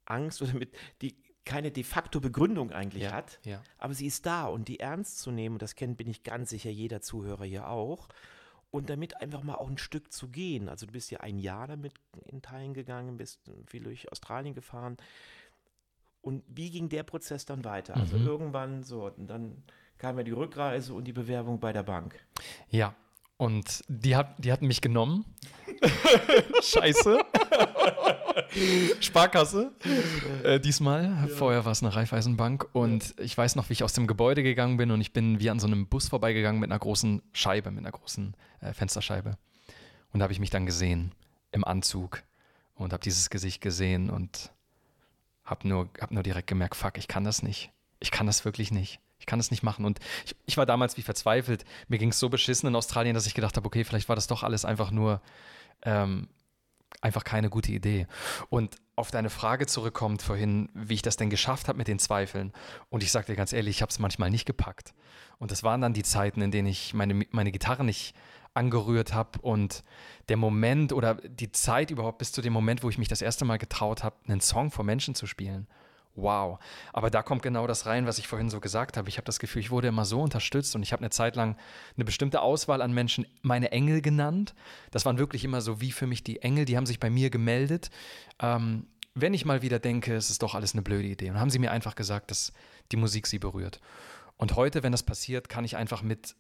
[0.06, 3.62] Angst oder mit, die keine de facto Begründung eigentlich ja, hat, ja.
[3.78, 6.70] aber sie ist da und die ernst zu nehmen, das kennt, bin ich ganz sicher,
[6.70, 8.10] jeder Zuhörer hier auch,
[8.70, 10.68] und damit einfach mal auch ein Stück zu gehen.
[10.68, 11.94] Also du bist ja ein Jahr damit
[12.26, 14.98] in Teilen gegangen, bist viel durch Australien gefahren.
[16.22, 17.96] Und wie ging der Prozess dann weiter?
[17.96, 18.28] Also mhm.
[18.28, 19.64] irgendwann so, und dann
[19.98, 22.20] kam ja die Rückreise und die Bewerbung bei der Bank.
[22.70, 22.96] Ja,
[23.38, 25.26] und die, hat, die hatten mich genommen.
[26.64, 27.20] Scheiße.
[29.00, 29.72] Sparkasse.
[30.44, 31.04] Äh, diesmal.
[31.04, 31.28] Ja.
[31.28, 32.68] Vorher war es eine Raiffeisenbank.
[32.74, 33.24] Und ja.
[33.24, 35.60] ich weiß noch, wie ich aus dem Gebäude gegangen bin und ich bin wie an
[35.60, 39.38] so einem Bus vorbeigegangen mit einer großen Scheibe, mit einer großen äh, Fensterscheibe.
[40.12, 41.12] Und da habe ich mich dann gesehen
[41.52, 42.24] im Anzug
[42.74, 44.52] und habe dieses Gesicht gesehen und
[45.44, 47.72] habe nur, hab nur direkt gemerkt, fuck, ich kann das nicht.
[48.00, 49.00] Ich kann das wirklich nicht.
[49.20, 49.86] Ich kann das nicht machen.
[49.86, 51.66] Und ich, ich war damals wie verzweifelt.
[51.88, 54.28] Mir ging es so beschissen in Australien, dass ich gedacht habe, okay, vielleicht war das
[54.28, 55.22] doch alles einfach nur
[55.84, 56.28] ähm,
[57.02, 58.08] einfach keine gute Idee.
[58.50, 62.54] Und auf deine Frage zurückkommt vorhin, wie ich das denn geschafft habe mit den Zweifeln.
[62.90, 64.94] Und ich sage dir ganz ehrlich, ich habe es manchmal nicht gepackt.
[65.38, 68.16] Und das waren dann die Zeiten, in denen ich meine, meine Gitarre nicht
[68.56, 69.84] angerührt habe und
[70.30, 73.46] der Moment oder die Zeit überhaupt bis zu dem Moment, wo ich mich das erste
[73.46, 75.68] Mal getraut habe, einen Song vor Menschen zu spielen
[76.18, 76.60] wow.
[76.92, 79.08] Aber da kommt genau das rein, was ich vorhin so gesagt habe.
[79.08, 81.56] Ich habe das Gefühl, ich wurde immer so unterstützt und ich habe eine Zeit lang
[81.96, 84.54] eine bestimmte Auswahl an Menschen meine Engel genannt.
[84.92, 87.30] Das waren wirklich immer so wie für mich die Engel, die haben sich bei mir
[87.30, 87.90] gemeldet.
[88.40, 91.30] Ähm, wenn ich mal wieder denke, es ist doch alles eine blöde Idee.
[91.30, 92.54] Und haben sie mir einfach gesagt, dass
[92.92, 93.80] die Musik sie berührt.
[94.36, 96.36] Und heute, wenn das passiert, kann ich einfach mit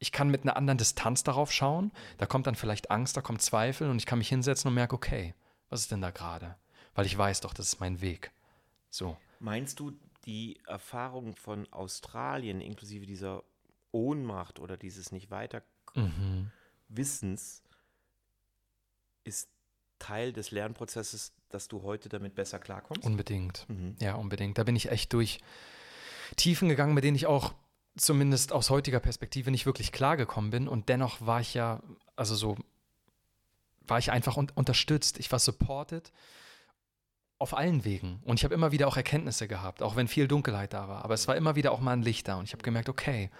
[0.00, 1.92] ich kann mit einer anderen Distanz darauf schauen.
[2.18, 4.94] Da kommt dann vielleicht Angst, da kommt Zweifel und ich kann mich hinsetzen und merke,
[4.94, 5.34] okay,
[5.70, 6.56] was ist denn da gerade?
[6.94, 8.30] Weil ich weiß doch, das ist mein Weg.
[8.90, 9.16] So.
[9.40, 9.92] Meinst du,
[10.24, 13.44] die Erfahrung von Australien inklusive dieser
[13.92, 15.62] Ohnmacht oder dieses nicht weiter
[15.94, 16.50] mhm.
[16.88, 17.62] Wissens
[19.24, 19.48] ist
[19.98, 23.04] Teil des Lernprozesses dass du heute damit besser klarkommst?
[23.04, 23.66] Unbedingt.
[24.00, 24.58] Ja, unbedingt.
[24.58, 25.40] Da bin ich echt durch
[26.36, 27.54] Tiefen gegangen, mit denen ich auch
[27.96, 30.68] zumindest aus heutiger Perspektive nicht wirklich klargekommen bin.
[30.68, 31.82] Und dennoch war ich ja,
[32.16, 32.56] also so,
[33.86, 35.18] war ich einfach un unterstützt.
[35.18, 36.12] Ich war supported
[37.38, 38.20] auf allen Wegen.
[38.24, 41.04] Und ich habe immer wieder auch Erkenntnisse gehabt, auch wenn viel Dunkelheit da war.
[41.04, 42.36] Aber es war immer wieder auch mal ein Licht da.
[42.36, 43.30] Und ich habe gemerkt, okay,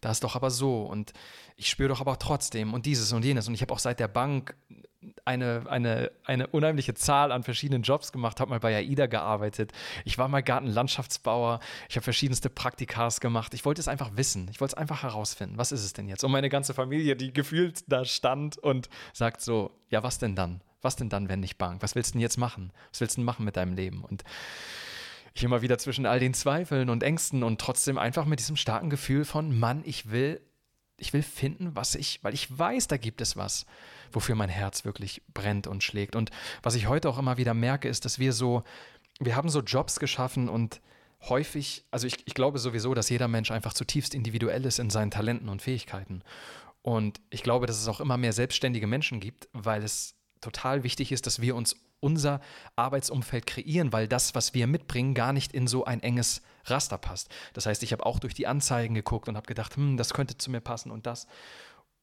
[0.00, 0.82] da ist doch aber so.
[0.82, 1.12] Und
[1.56, 3.48] ich spüre doch aber trotzdem und dieses und jenes.
[3.48, 4.54] Und ich habe auch seit der Bank
[5.24, 9.72] eine, eine, eine unheimliche Zahl an verschiedenen Jobs gemacht, habe mal bei AIDA gearbeitet.
[10.04, 11.60] Ich war mal Gartenlandschaftsbauer.
[11.88, 13.54] Ich habe verschiedenste Praktikas gemacht.
[13.54, 14.48] Ich wollte es einfach wissen.
[14.50, 15.56] Ich wollte es einfach herausfinden.
[15.58, 16.24] Was ist es denn jetzt?
[16.24, 20.60] Und meine ganze Familie, die gefühlt da stand und sagt so, ja, was denn dann?
[20.86, 21.82] Was denn dann, wenn nicht Bank?
[21.82, 22.72] Was willst du denn jetzt machen?
[22.92, 24.04] Was willst du denn machen mit deinem Leben?
[24.04, 24.22] Und
[25.34, 28.88] ich immer wieder zwischen all den Zweifeln und Ängsten und trotzdem einfach mit diesem starken
[28.88, 30.40] Gefühl von, Mann, ich will,
[30.96, 33.66] ich will finden, was ich, weil ich weiß, da gibt es was,
[34.12, 36.14] wofür mein Herz wirklich brennt und schlägt.
[36.14, 36.30] Und
[36.62, 38.62] was ich heute auch immer wieder merke, ist, dass wir so,
[39.18, 40.80] wir haben so Jobs geschaffen und
[41.22, 45.10] häufig, also ich, ich glaube sowieso, dass jeder Mensch einfach zutiefst individuell ist in seinen
[45.10, 46.22] Talenten und Fähigkeiten.
[46.82, 50.15] Und ich glaube, dass es auch immer mehr selbstständige Menschen gibt, weil es
[50.46, 52.40] total wichtig ist, dass wir uns unser
[52.76, 57.34] Arbeitsumfeld kreieren, weil das, was wir mitbringen, gar nicht in so ein enges Raster passt.
[57.52, 60.38] Das heißt, ich habe auch durch die Anzeigen geguckt und habe gedacht, hm, das könnte
[60.38, 61.26] zu mir passen und das.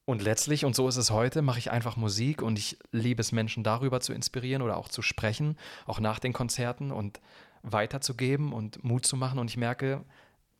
[0.04, 3.32] Und letztlich, und so ist es heute, mache ich einfach Musik und ich liebe es,
[3.32, 7.20] Menschen darüber zu inspirieren oder auch zu sprechen, auch nach den Konzerten und
[7.62, 9.38] weiterzugeben und Mut zu machen.
[9.38, 10.04] Und ich merke,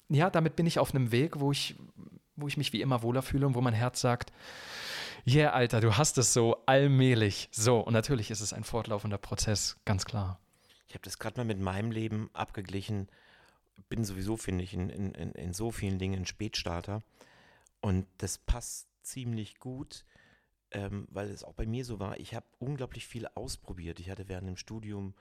[0.09, 1.77] ja, damit bin ich auf einem Weg, wo ich,
[2.37, 4.33] wo ich mich wie immer wohler fühle und wo mein Herz sagt,
[5.27, 7.49] yeah, Alter, du hast es so allmählich.
[7.53, 10.41] So, und natürlich ist es ein fortlaufender Prozess, ganz klar.
[10.89, 13.09] Ich habe das gerade mal mit meinem Leben abgeglichen.
[13.89, 17.03] Bin sowieso, finde ich, in, in, in so vielen Dingen ein Spätstarter.
[17.81, 20.05] Und das passt ziemlich gut,
[20.71, 22.19] ähm, weil es auch bei mir so war.
[22.19, 24.01] Ich habe unglaublich viel ausprobiert.
[24.01, 25.15] Ich hatte während dem Studium,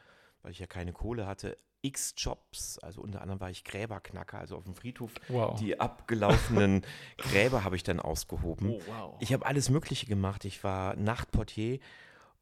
[0.44, 2.80] weil ich ja keine Kohle hatte, x Jobs.
[2.80, 5.14] Also unter anderem war ich Gräberknacker, also auf dem Friedhof.
[5.28, 5.60] Wow.
[5.60, 6.86] Die abgelaufenen
[7.18, 8.70] Gräber habe ich dann ausgehoben.
[8.70, 9.18] Oh, wow.
[9.20, 10.46] Ich habe alles Mögliche gemacht.
[10.46, 11.80] Ich war Nachtportier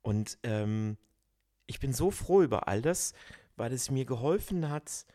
[0.02, 0.98] und ähm,
[1.68, 3.14] ich bin so froh über all das,
[3.56, 5.06] weil es mir geholfen hat,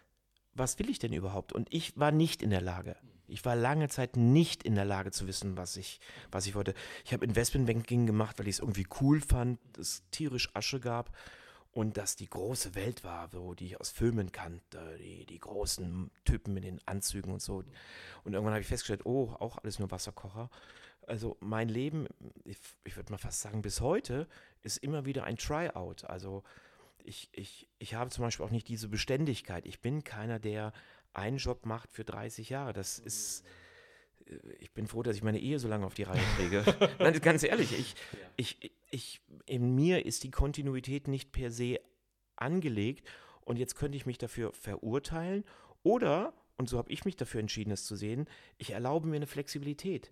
[0.55, 1.53] was will ich denn überhaupt?
[1.53, 2.97] Und ich war nicht in der Lage.
[3.29, 6.75] Ich war lange Zeit nicht in der Lage zu wissen, was ich, was ich wollte.
[7.05, 11.11] Ich habe Investmentbanking gemacht, weil ich es irgendwie cool fand, es tierisch Asche gab
[11.77, 16.11] und dass die große Welt war, wo die ich aus Filmen kannte, die, die großen
[16.25, 17.57] Typen mit den Anzügen und so.
[18.25, 20.49] Und irgendwann habe ich festgestellt, oh, auch alles nur Wasserkocher.
[21.07, 22.09] Also mein Leben,
[22.45, 24.27] ich, ich würde mal fast sagen, bis heute
[24.63, 26.05] ist immer wieder ein Tryout.
[26.05, 26.45] Also
[27.05, 29.67] ich, ich, ich habe zum Beispiel auch nicht diese Beständigkeit.
[29.67, 30.73] Ich bin keiner, der
[31.13, 32.73] einen Job macht für 30 Jahre.
[32.73, 33.45] Das ist,
[34.59, 36.65] ich bin froh, dass ich meine Ehe so lange auf die Reihe kriege.
[36.99, 37.95] Nein, ganz ehrlich, ich,
[38.37, 41.81] ich, ich, in mir ist die Kontinuität nicht per se
[42.37, 43.07] angelegt
[43.45, 45.45] und jetzt könnte ich mich dafür verurteilen
[45.83, 48.27] oder, und so habe ich mich dafür entschieden, es zu sehen,
[48.59, 50.11] ich erlaube mir eine Flexibilität.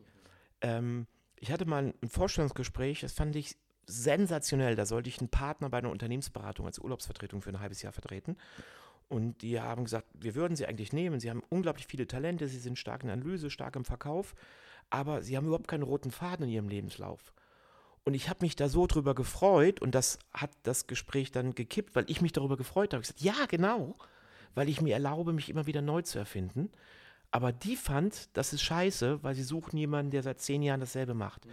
[0.60, 4.76] Ähm, ich hatte mal ein Vorstellungsgespräch, das fand ich sensationell.
[4.76, 8.36] Da sollte ich einen Partner bei einer Unternehmensberatung als Urlaubsvertretung für ein halbes Jahr vertreten.
[9.08, 11.20] Und die haben gesagt, wir würden sie eigentlich nehmen.
[11.20, 14.34] Sie haben unglaublich viele Talente, sie sind stark in Analyse, stark im Verkauf,
[14.90, 17.32] aber sie haben überhaupt keinen roten Faden in ihrem Lebenslauf.
[18.04, 21.94] Und ich habe mich da so drüber gefreut und das hat das Gespräch dann gekippt,
[21.94, 23.02] weil ich mich darüber gefreut habe.
[23.02, 23.96] Ich gesagt, ja, genau,
[24.54, 26.70] weil ich mir erlaube, mich immer wieder neu zu erfinden.
[27.30, 31.14] Aber die fand, das ist scheiße, weil sie suchen jemanden, der seit zehn Jahren dasselbe
[31.14, 31.46] macht.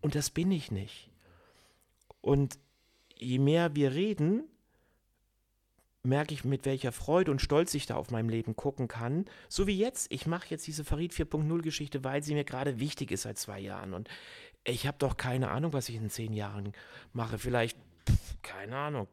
[0.00, 1.10] Und das bin ich nicht.
[2.20, 2.58] Und
[3.16, 4.44] je mehr wir reden,
[6.04, 9.24] merke ich, mit welcher Freude und Stolz ich da auf meinem Leben gucken kann.
[9.48, 10.12] So wie jetzt.
[10.12, 13.58] Ich mache jetzt diese Farid 4.0 Geschichte, weil sie mir gerade wichtig ist seit zwei
[13.58, 13.94] Jahren.
[13.94, 14.08] Und
[14.64, 16.72] ich habe doch keine Ahnung, was ich in zehn Jahren
[17.12, 17.38] mache.
[17.38, 19.08] Vielleicht, pff, keine Ahnung.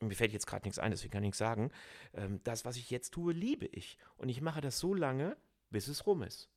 [0.00, 1.70] Mir fällt jetzt gerade nichts ein, deswegen kann ich nichts sagen.
[2.14, 3.98] Ähm, das, was ich jetzt tue, liebe ich.
[4.16, 5.36] Und ich mache das so lange,
[5.70, 6.48] bis es rum ist.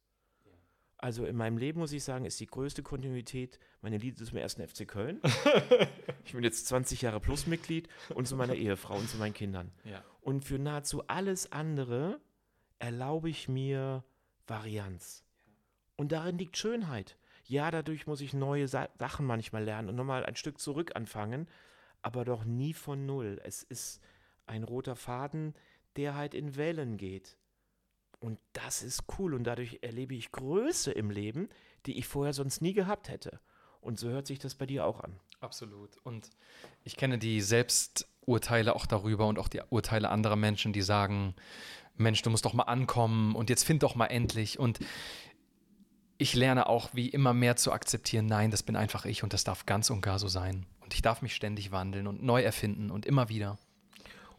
[1.02, 4.66] Also in meinem Leben muss ich sagen, ist die größte Kontinuität meine Liebe zum ersten
[4.66, 5.20] FC Köln.
[6.26, 9.72] ich bin jetzt 20 Jahre plus Mitglied und zu meiner Ehefrau und zu meinen Kindern.
[9.84, 10.04] Ja.
[10.22, 12.22] Und für nahezu alles andere
[12.78, 14.04] erlaube ich mir
[14.46, 15.26] Varianz.
[15.96, 17.18] Und darin liegt Schönheit.
[17.46, 21.48] Ja, dadurch muss ich neue Sa Sachen manchmal lernen und nochmal ein Stück zurück anfangen,
[22.04, 23.42] aber doch nie von Null.
[23.44, 24.02] Es ist
[24.46, 25.56] ein roter Faden,
[25.96, 27.38] der halt in Wellen geht.
[28.22, 31.50] Und das ist cool und dadurch erlebe ich Größe im Leben,
[31.86, 33.42] die ich vorher sonst nie gehabt hätte.
[33.82, 35.20] Und so hört sich das bei dir auch an.
[35.40, 35.98] Absolut.
[36.04, 36.30] Und
[36.84, 41.34] ich kenne die Selbsturteile auch darüber und auch die Urteile anderer Menschen, die sagen,
[41.98, 44.60] Mensch, du musst doch mal ankommen und jetzt find doch mal endlich.
[44.60, 44.80] Und
[46.20, 49.44] ich lerne auch wie immer mehr zu akzeptieren, nein, das bin einfach ich und das
[49.44, 50.68] darf ganz und gar so sein.
[50.82, 53.58] Und Und ich darf mich ständig wandeln und neu erfinden und immer wieder.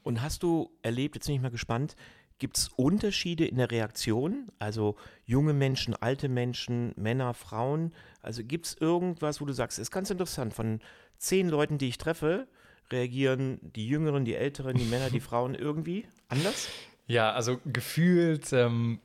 [0.02, 1.96] Und hast du erlebt, jetzt bin ich mal gespannt,
[2.42, 4.48] gibt es Unterschiede in der Reaktion?
[4.58, 7.94] Also junge Menschen, alte Menschen, Männer, Frauen?
[8.20, 10.80] Also gibt es irgendwas, wo du sagst, ist ganz interessant, von
[11.18, 12.48] zehn Leuten, die ich treffe,
[12.90, 16.66] reagieren die Jüngeren, die Älteren, die Männer, die Frauen irgendwie anders?
[17.06, 18.98] Ja, also gefühlt, ähm,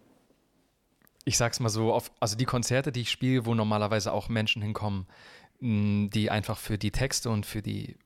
[1.23, 4.63] ich sag's mal so, auf, also die Konzerte, die ich spiele, wo normalerweise auch Menschen
[4.63, 5.05] hinkommen,
[5.61, 7.97] die einfach für die Texte und für die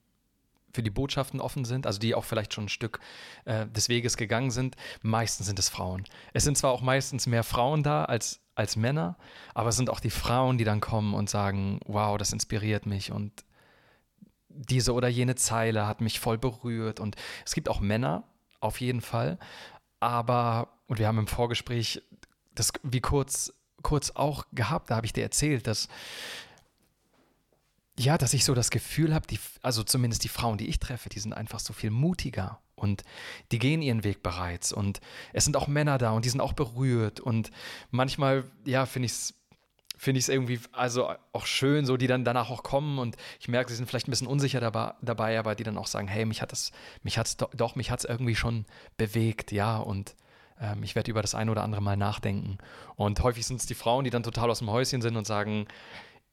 [0.72, 3.00] für die Botschaften offen sind, also die auch vielleicht schon ein Stück
[3.44, 6.04] äh, des Weges gegangen sind, meistens sind es Frauen.
[6.32, 9.16] Es sind zwar auch meistens mehr Frauen da als, als Männer,
[9.54, 13.12] aber es sind auch die Frauen, die dann kommen und sagen, wow, das inspiriert mich
[13.12, 13.44] und
[14.54, 17.00] diese oder jene Zeile hat mich voll berührt.
[17.00, 18.24] Und es gibt auch Männer,
[18.60, 19.38] auf jeden Fall,
[19.98, 22.02] aber, und wir haben im Vorgespräch
[22.54, 25.88] das wie kurz, kurz auch gehabt, da habe ich dir erzählt, dass
[27.98, 29.26] ja, dass ich so das Gefühl habe,
[29.62, 33.04] also zumindest die Frauen, die ich treffe, die sind einfach so viel mutiger und
[33.52, 35.00] die gehen ihren Weg bereits und
[35.32, 37.50] es sind auch Männer da und die sind auch berührt und
[37.90, 39.34] manchmal, ja, finde ich es
[39.98, 43.46] finde ich es irgendwie also auch schön, so die dann danach auch kommen und ich
[43.46, 46.24] merke, sie sind vielleicht ein bisschen unsicher dabei, dabei aber die dann auch sagen, hey,
[46.24, 46.72] mich hat das,
[47.04, 50.16] mich hat's doch, doch mich hat es irgendwie schon bewegt, ja und
[50.60, 52.58] ähm, ich werde über das eine oder andere mal nachdenken.
[52.96, 55.66] Und häufig sind es die Frauen, die dann total aus dem Häuschen sind und sagen,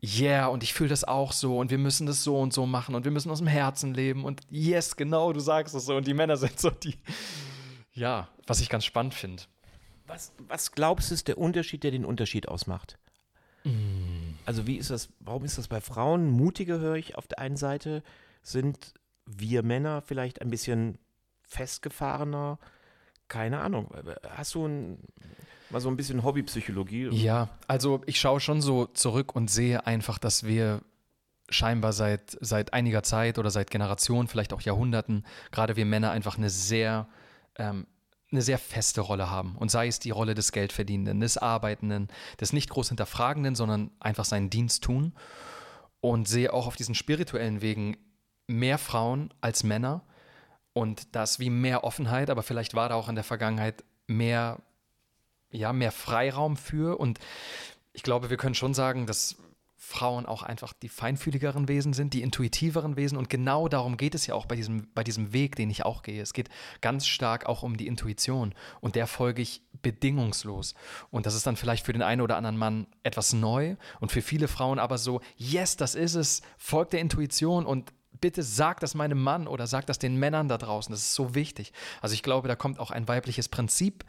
[0.02, 2.96] yeah, und ich fühle das auch so und wir müssen das so und so machen
[2.96, 6.08] und wir müssen aus dem Herzen leben und yes, genau, du sagst es so und
[6.08, 6.96] die Männer sind so die,
[7.94, 9.44] ja, was ich ganz spannend finde.
[10.08, 12.98] Was, was glaubst du ist der Unterschied, der den Unterschied ausmacht?
[13.64, 14.34] Mm.
[14.46, 17.58] Also wie ist das, warum ist das bei Frauen mutiger, höre ich auf der einen
[17.58, 18.02] Seite,
[18.42, 18.94] sind
[19.26, 20.98] wir Männer vielleicht ein bisschen
[21.44, 22.58] festgefahrener?
[23.28, 23.92] Keine Ahnung.
[24.28, 25.04] Hast du ein,
[25.70, 27.10] Mal so ein bisschen Hobbypsychologie.
[27.10, 30.82] Ja, also ich schaue schon so zurück und sehe einfach, dass wir
[31.50, 36.38] scheinbar seit, seit einiger Zeit oder seit Generationen, vielleicht auch Jahrhunderten, gerade wir Männer einfach
[36.38, 37.08] eine sehr,
[37.58, 37.88] ähm,
[38.32, 39.56] eine sehr feste Rolle haben.
[39.58, 44.26] Und sei es die Rolle des Geldverdienenden, des Arbeitenden, des nicht groß Hinterfragenden, sondern einfach
[44.26, 45.14] seinen Dienst tun.
[46.02, 47.98] Und sehe auch auf diesen spirituellen Wegen
[48.48, 50.04] mehr Frauen als Männer.
[50.74, 54.60] Und das wie mehr Offenheit, aber vielleicht war da auch in der Vergangenheit mehr
[55.52, 57.00] ja, mehr Freiraum für.
[57.00, 57.20] Und
[57.94, 59.38] ich glaube, wir können schon sagen, dass
[59.82, 63.18] Frauen auch einfach die feinfühligeren Wesen sind, die intuitiveren Wesen.
[63.18, 66.04] Und genau darum geht es ja auch bei diesem, bei diesem Weg, den ich auch
[66.04, 66.22] gehe.
[66.22, 66.50] Es geht
[66.82, 68.54] ganz stark auch um die Intuition.
[68.82, 70.76] Und der folge ich bedingungslos.
[71.10, 74.22] Und das ist dann vielleicht für den einen oder anderen Mann etwas neu und für
[74.22, 78.96] viele Frauen aber so, yes, das ist es, folgt der Intuition und bitte sag das
[78.96, 80.92] meinem Mann oder sag das den Männern da draußen.
[80.92, 81.72] Das ist so wichtig.
[82.02, 84.04] Also ich glaube, da kommt auch ein weibliches Prinzip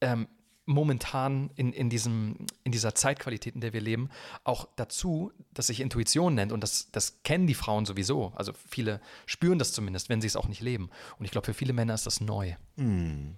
[0.00, 0.28] ähm,
[0.68, 4.10] momentan in, in, diesem, in dieser Zeitqualität, in der wir leben,
[4.44, 6.52] auch dazu, dass sich Intuition nennt.
[6.52, 8.32] Und das, das kennen die Frauen sowieso.
[8.36, 10.90] Also viele spüren das zumindest, wenn sie es auch nicht leben.
[11.18, 12.52] Und ich glaube, für viele Männer ist das neu.
[12.76, 13.36] Hm.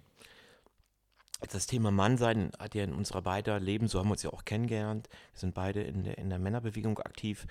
[1.53, 4.45] Das Thema Mannsein hat ja in unserer beider Leben, so haben wir uns ja auch
[4.45, 7.47] kennengelernt, wir sind beide in der, in der Männerbewegung aktiv,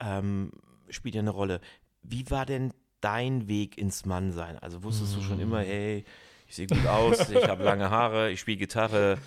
[0.00, 0.50] ähm,
[0.88, 1.60] spielt ja eine Rolle.
[2.02, 4.58] Wie war denn dein Weg ins Mannsein?
[4.58, 5.20] Also wusstest hm.
[5.20, 5.66] du schon immer, hm.
[5.66, 6.04] hey,
[6.48, 9.18] ich sehe gut aus, ich habe lange Haare, ich spiele Gitarre,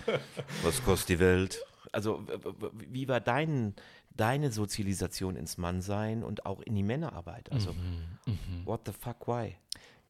[0.62, 1.64] was kostet die Welt?
[1.92, 2.24] Also,
[2.72, 3.74] wie war dein,
[4.10, 7.52] deine Sozialisation ins Mannsein und auch in die Männerarbeit?
[7.52, 8.34] Also, mhm, mh.
[8.66, 9.56] what the fuck, why?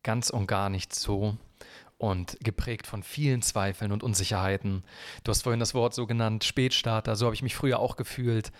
[0.02, 1.36] Ganz und gar nicht so
[1.98, 4.82] und geprägt von vielen Zweifeln und Unsicherheiten.
[5.22, 8.50] Du hast vorhin das Wort so genannt, Spätstarter, so habe ich mich früher auch gefühlt.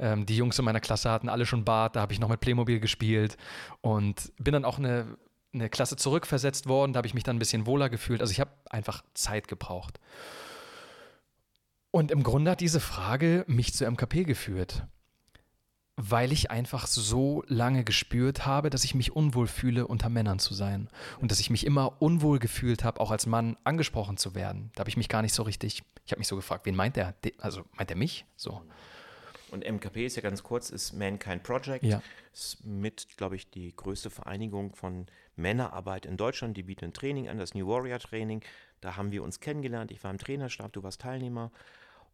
[0.00, 2.40] Ähm, die Jungs in meiner Klasse hatten alle schon Bart, da habe ich noch mit
[2.40, 3.36] Playmobil gespielt
[3.82, 5.16] und bin dann auch eine
[5.60, 8.20] eine Klasse zurückversetzt worden, da habe ich mich dann ein bisschen wohler gefühlt.
[8.20, 9.98] Also ich habe einfach Zeit gebraucht.
[11.90, 14.86] Und im Grunde hat diese Frage mich zu MKP geführt,
[15.96, 20.54] weil ich einfach so lange gespürt habe, dass ich mich unwohl fühle, unter Männern zu
[20.54, 20.88] sein.
[21.18, 24.70] Und dass ich mich immer unwohl gefühlt habe, auch als Mann angesprochen zu werden.
[24.74, 26.96] Da habe ich mich gar nicht so richtig, ich habe mich so gefragt, wen meint
[26.96, 27.14] er?
[27.38, 28.26] Also meint er mich?
[28.36, 28.62] So.
[29.50, 31.82] Und MKP ist ja ganz kurz, ist Mankind Project.
[31.82, 32.02] Ja.
[32.32, 35.06] Ist mit, glaube ich, die größte Vereinigung von
[35.38, 36.56] Männerarbeit in Deutschland.
[36.56, 38.44] Die bieten ein Training an, das New Warrior Training.
[38.80, 39.90] Da haben wir uns kennengelernt.
[39.90, 41.50] Ich war im Trainerstab, du warst Teilnehmer.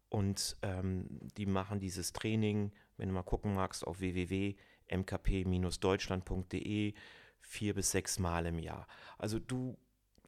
[0.09, 1.07] Und ähm,
[1.37, 6.93] die machen dieses Training, wenn du mal gucken magst, auf www.mkp-deutschland.de
[7.41, 8.87] vier bis sechs Mal im Jahr.
[9.17, 9.77] Also du,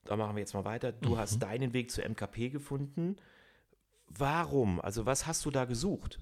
[0.06, 1.18] da machen wir jetzt mal weiter, du mhm.
[1.18, 3.18] hast deinen Weg zu MKP gefunden.
[4.08, 4.80] Warum?
[4.80, 6.20] Also was hast du da gesucht?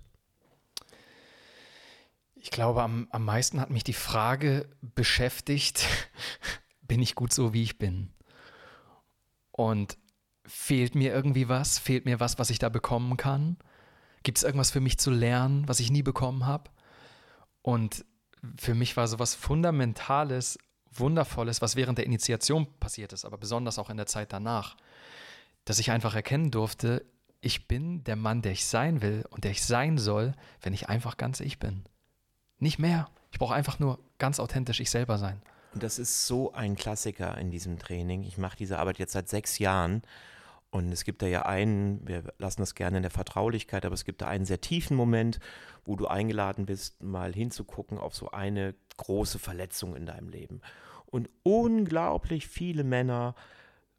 [2.35, 5.87] Ich glaube, am, am meisten hat mich die Frage beschäftigt,
[6.87, 8.11] bin ich gut so, wie ich bin?
[9.51, 9.97] Und
[10.45, 11.79] fehlt mir irgendwie was?
[11.79, 13.57] Fehlt mir was, was ich da bekommen kann?
[14.23, 16.69] Gibt es irgendwas für mich zu lernen, was ich nie bekommen habe?
[17.61, 18.05] Und
[18.57, 20.57] für mich war so was Fundamentales,
[20.91, 24.77] Wundervolles, was während der Initiation passiert ist, aber besonders auch in der Zeit danach,
[25.65, 27.05] dass ich einfach erkennen durfte,
[27.41, 30.89] ich bin der Mann, der ich sein will und der ich sein soll, wenn ich
[30.89, 31.83] einfach ganz ich bin.
[32.59, 33.09] Nicht mehr.
[33.31, 35.41] Ich brauche einfach nur ganz authentisch ich selber sein.
[35.75, 38.23] Das ist so ein Klassiker in diesem Training.
[38.23, 40.01] Ich mache diese Arbeit jetzt seit sechs Jahren.
[40.71, 44.03] Und es gibt da ja einen, wir lassen das gerne in der Vertraulichkeit, aber es
[44.03, 45.39] gibt da einen sehr tiefen Moment,
[45.85, 50.61] wo du eingeladen bist, mal hinzugucken auf so eine große Verletzung in deinem Leben.
[51.05, 53.35] Und unglaublich viele Männer,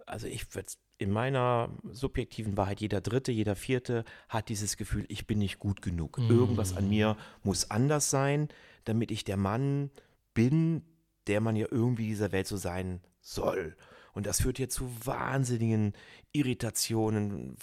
[0.05, 5.27] also ich würde in meiner subjektiven Wahrheit, jeder Dritte, jeder Vierte hat dieses Gefühl, ich
[5.27, 6.19] bin nicht gut genug.
[6.19, 8.49] Irgendwas an mir muss anders sein,
[8.85, 9.91] damit ich der Mann
[10.35, 10.83] bin,
[11.27, 13.77] der man ja irgendwie dieser Welt so sein soll.
[14.13, 15.93] Und das führt hier zu wahnsinnigen
[16.33, 17.57] Irritationen,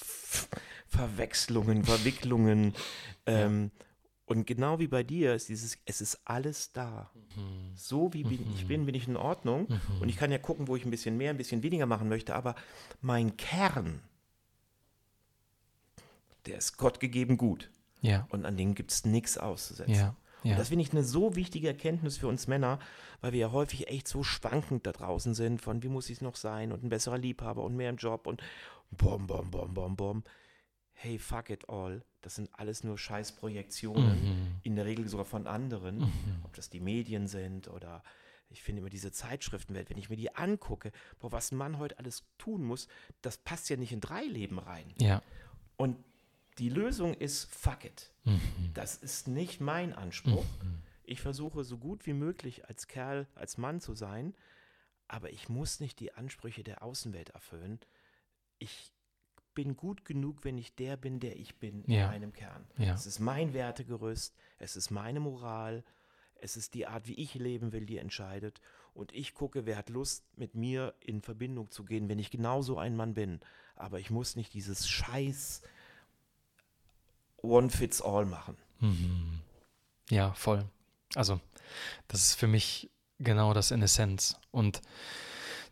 [0.88, 2.74] Verwechslungen, Verwicklungen.
[3.26, 3.72] Ähm,
[4.26, 7.10] und genau wie bei dir ist dieses, es ist alles da.
[7.36, 7.76] Mhm.
[7.76, 9.68] So wie bin, ich bin, bin ich in Ordnung.
[9.68, 10.02] Mhm.
[10.02, 12.36] Und ich kann ja gucken, wo ich ein bisschen mehr, ein bisschen weniger machen möchte.
[12.36, 12.56] Aber
[13.02, 14.02] mein Kern,
[16.46, 17.72] der ist Gott gegeben gut.
[18.02, 18.28] Ja.
[18.30, 19.96] Und an dem gibt es nichts auszusetzen.
[19.96, 20.16] Ja.
[20.44, 20.52] Ja.
[20.52, 22.80] Und das finde ich eine so wichtige Erkenntnis für uns Männer,
[23.22, 26.22] weil wir ja häufig echt so schwankend da draußen sind, von wie muss ich es
[26.22, 28.42] noch sein und ein besserer Liebhaber und mehr im Job und
[28.92, 30.24] bom, bom, bom, bom, bom.
[30.94, 32.04] Hey, fuck it all.
[32.22, 34.48] Das sind alles nur Scheißprojektionen, mhm.
[34.64, 36.42] in der Regel sogar von anderen, mhm.
[36.44, 38.04] ob das die Medien sind oder
[38.50, 41.98] ich finde immer diese Zeitschriftenwelt, wenn ich mir die angucke, boah, was ein Mann heute
[41.98, 42.88] alles tun muss,
[43.22, 44.94] das passt ja nicht in drei Leben rein.
[45.00, 45.22] Ja.
[45.76, 45.98] Und
[46.58, 48.12] die Lösung ist fuck it.
[48.24, 48.72] Mhm.
[48.74, 50.46] Das ist nicht mein Anspruch.
[50.64, 50.82] Mhm.
[51.04, 54.34] Ich versuche so gut wie möglich als Kerl, als Mann zu sein,
[55.08, 57.80] aber ich muss nicht die Ansprüche der Außenwelt erfüllen.
[58.58, 58.94] Ich
[59.54, 62.06] bin gut genug, wenn ich der bin, der ich bin ja.
[62.06, 62.66] in meinem Kern.
[62.78, 62.94] Ja.
[62.94, 65.84] Es ist mein Wertegerüst, es ist meine Moral,
[66.36, 68.60] es ist die Art, wie ich leben will, die entscheidet.
[68.94, 72.78] Und ich gucke, wer hat Lust, mit mir in Verbindung zu gehen, wenn ich genauso
[72.78, 73.40] ein Mann bin.
[73.76, 75.62] Aber ich muss nicht dieses Scheiß
[77.44, 78.58] One-Fits-All machen.
[78.80, 79.40] Mhm.
[80.10, 80.66] Ja, voll.
[81.16, 81.40] Also,
[82.08, 84.38] das ist für mich genau das in Essenz.
[84.52, 84.82] Und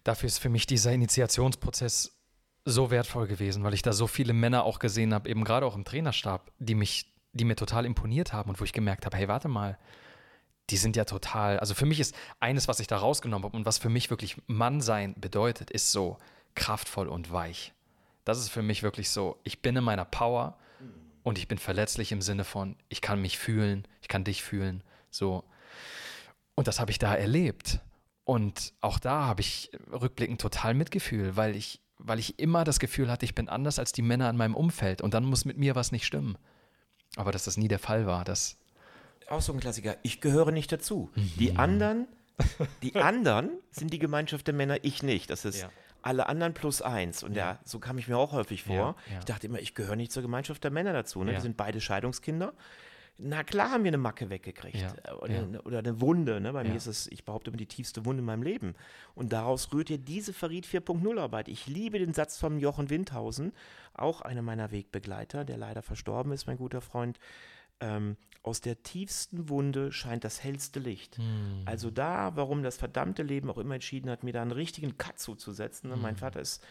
[0.04, 2.18] dafür ist für mich dieser Initiationsprozess
[2.64, 5.76] so wertvoll gewesen, weil ich da so viele Männer auch gesehen habe, eben gerade auch
[5.76, 9.28] im Trainerstab, die mich, die mir total imponiert haben und wo ich gemerkt habe, hey,
[9.28, 9.80] warte mal,
[10.70, 13.66] die sind ja total, also für mich ist eines, was ich da rausgenommen habe und
[13.66, 16.18] was für mich wirklich Mannsein bedeutet, ist so
[16.56, 17.74] kraftvoll und weich.
[18.26, 20.58] Das ist für mich wirklich so, ich bin in meiner Power
[21.24, 24.84] und ich bin verletzlich im Sinne von, ich kann mich fühlen, ich kann dich fühlen,
[25.10, 25.44] so.
[26.56, 27.80] Und das habe ich da erlebt.
[28.24, 33.10] Und auch da habe ich rückblickend total Mitgefühl, weil ich, weil ich immer das Gefühl
[33.10, 35.76] hatte, ich bin anders als die Männer in meinem Umfeld und dann muss mit mir
[35.76, 36.38] was nicht stimmen.
[37.16, 38.58] Aber dass das nie der Fall war, das.
[39.28, 39.98] Auch so ein Klassiker.
[40.04, 41.10] Ich gehöre nicht dazu.
[41.16, 41.32] Mhm.
[41.40, 42.08] Die anderen,
[42.84, 45.30] die anderen sind die Gemeinschaft der Männer, ich nicht.
[45.30, 45.70] Das ist ja
[46.02, 47.24] alle anderen plus eins.
[47.24, 48.76] Und ja, ja so kam ich mir auch häufig vor.
[48.76, 49.20] Ja, ja.
[49.20, 51.24] Ich dachte immer, ich gehöre nicht zur Gemeinschaft der Männer dazu.
[51.24, 51.32] Ne?
[51.32, 52.54] Wir sind beide Scheidungskinder.
[53.24, 54.84] Na klar haben wir eine Macke weggekriegt
[55.22, 56.42] oder, eine, oder, eine Wunde.
[56.42, 56.54] Ne?
[56.54, 58.74] Bei mir ist es, ich behaupte immer, die tiefste Wunde in meinem Leben.
[59.14, 61.48] Und daraus rührt ja diese Verriet 4.0 Arbeit.
[61.48, 63.54] Ich liebe den Satz von Jochen Windhausen,
[63.94, 67.20] auch einer meiner Wegbegleiter, der leider verstorben ist, mein guter Freund
[67.80, 71.20] ähm, aus der tiefsten Wunde scheint das hellste Licht.
[71.20, 71.62] Mhm.
[71.66, 75.20] Also da, warum das verdammte Leben auch immer entschieden hat, mir da einen richtigen Cut
[75.20, 75.90] zuzusetzen.
[75.90, 75.96] Ne?
[75.96, 76.02] Mhm.
[76.02, 76.64] Mein Vater ist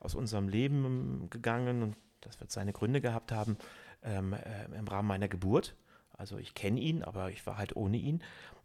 [0.00, 3.58] aus unserem Leben ähm, gegangen und das wird seine Gründe gehabt haben
[4.02, 5.76] ähm, äh, im Rahmen meiner Geburt.
[6.12, 8.22] Also ich kenne ihn, aber ich war halt ohne ihn.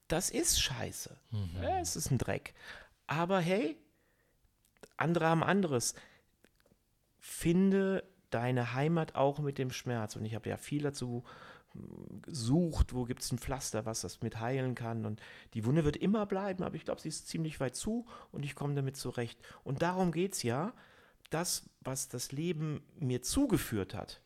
[0.07, 1.15] Das ist scheiße.
[1.31, 1.49] Mhm.
[1.61, 2.53] Ja, es ist ein Dreck.
[3.07, 3.77] Aber hey,
[4.95, 5.95] andere haben anderes.
[7.19, 10.15] Finde deine Heimat auch mit dem Schmerz.
[10.15, 11.23] Und ich habe ja viel dazu
[12.27, 15.05] sucht, wo gibt es ein Pflaster, was das mit heilen kann.
[15.05, 15.21] Und
[15.53, 18.55] die Wunde wird immer bleiben, aber ich glaube, sie ist ziemlich weit zu und ich
[18.55, 19.39] komme damit zurecht.
[19.63, 20.73] Und darum geht es ja,
[21.29, 24.21] das, was das Leben mir zugeführt hat,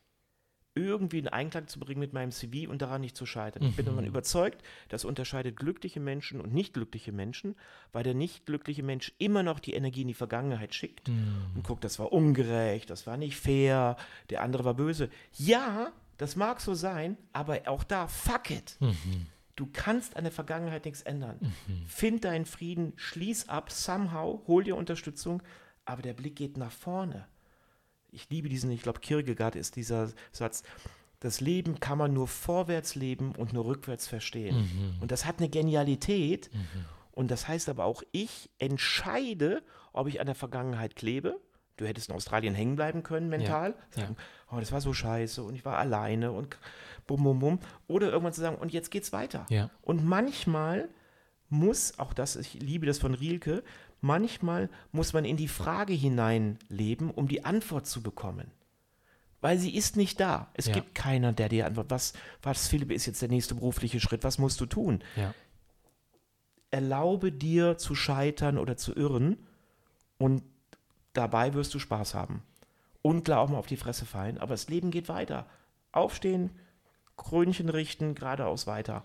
[0.76, 3.64] irgendwie in Einklang zu bringen mit meinem CV und daran nicht zu scheitern.
[3.64, 3.70] Mhm.
[3.70, 4.10] Ich bin davon mhm.
[4.10, 7.56] überzeugt, das unterscheidet glückliche Menschen und nicht glückliche Menschen,
[7.94, 11.48] weil der nicht glückliche Mensch immer noch die Energie in die Vergangenheit schickt mhm.
[11.56, 13.98] und guckt, das war ungerecht, das war nicht fair,
[14.30, 15.10] der andere war böse.
[15.34, 18.78] Ja, das mag so sein, aber auch da, fuck it.
[18.80, 19.28] Mhm.
[19.56, 21.38] Du kannst an der Vergangenheit nichts ändern.
[21.40, 21.86] Mhm.
[21.88, 25.42] Find deinen Frieden, schließ ab, somehow, hol dir Unterstützung,
[25.86, 27.28] aber der Blick geht nach vorne.
[28.12, 30.64] Ich liebe diesen, ich glaube, Kierkegaard ist dieser Satz,
[31.20, 34.58] das Leben kann man nur vorwärts leben und nur rückwärts verstehen.
[34.58, 35.02] Mhm.
[35.02, 36.52] Und das hat eine Genialität.
[36.54, 36.86] Mhm.
[37.12, 41.40] Und das heißt aber auch, ich entscheide, ob ich an der Vergangenheit klebe
[41.78, 44.18] Du hättest in Australien hängen bleiben können mental, Ja, sagen,
[44.52, 46.58] oh, das war so scheiße und ich war alleine und
[47.06, 47.60] bum, bum, bum.
[47.88, 49.46] Oder irgendwann zu sagen, und jetzt geht's weiter.
[49.50, 49.70] Ja.
[49.84, 50.90] Und manchmal
[51.50, 53.64] muss, auch das, ich liebe das von Rielke,
[54.02, 58.52] manchmal muss man in die Frage hineinleben, um die Antwort zu bekommen.
[59.40, 60.50] Weil sie ist nicht da.
[60.56, 60.74] Es Ja.
[60.74, 64.40] gibt keiner, der dir antwortet, was, was, Philipp, ist jetzt der nächste berufliche Schritt, was
[64.40, 65.04] musst du tun?
[65.16, 65.34] Ja.
[66.72, 69.38] Erlaube dir zu scheitern oder zu irren
[70.18, 70.44] und
[71.18, 72.44] dabei wirst du Spaß haben.
[73.02, 75.46] Und klar auch mal auf die Fresse fallen, aber das Leben geht weiter.
[75.92, 76.52] Aufstehen,
[77.16, 79.04] Krönchen richten, geradeaus weiter.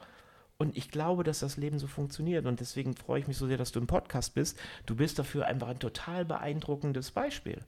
[0.58, 2.46] Und ich glaube, dass das Leben so funktioniert.
[2.46, 4.58] Und deswegen freue ich mich so sehr, dass du im Podcast bist.
[4.86, 7.64] Du bist dafür einfach ein total beeindruckendes Beispiel.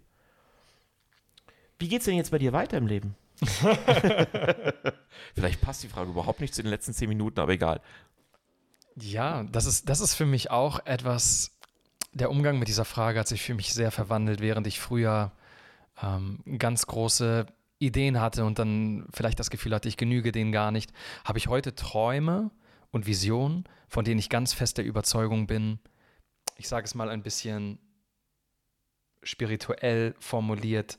[1.79, 3.17] Wie geht's denn jetzt bei dir weiter im Leben?
[5.35, 7.81] Vielleicht passt die Frage überhaupt nicht zu den letzten zehn Minuten, aber egal.
[8.97, 11.54] Ja, das ist, das ist für mich auch etwas,
[12.15, 15.33] der Umgang mit dieser Frage hat sich für mich sehr verwandelt, während ich früher
[16.03, 17.47] ähm, ganz große
[17.81, 20.93] Ideen hatte und dann vielleicht das Gefühl hatte, ich genüge denen gar nicht,
[21.25, 22.51] habe ich heute Träume
[22.93, 25.81] und Visionen, von denen ich ganz fest der Überzeugung bin,
[26.57, 27.79] ich sage es mal ein bisschen
[29.25, 30.99] spirituell formuliert,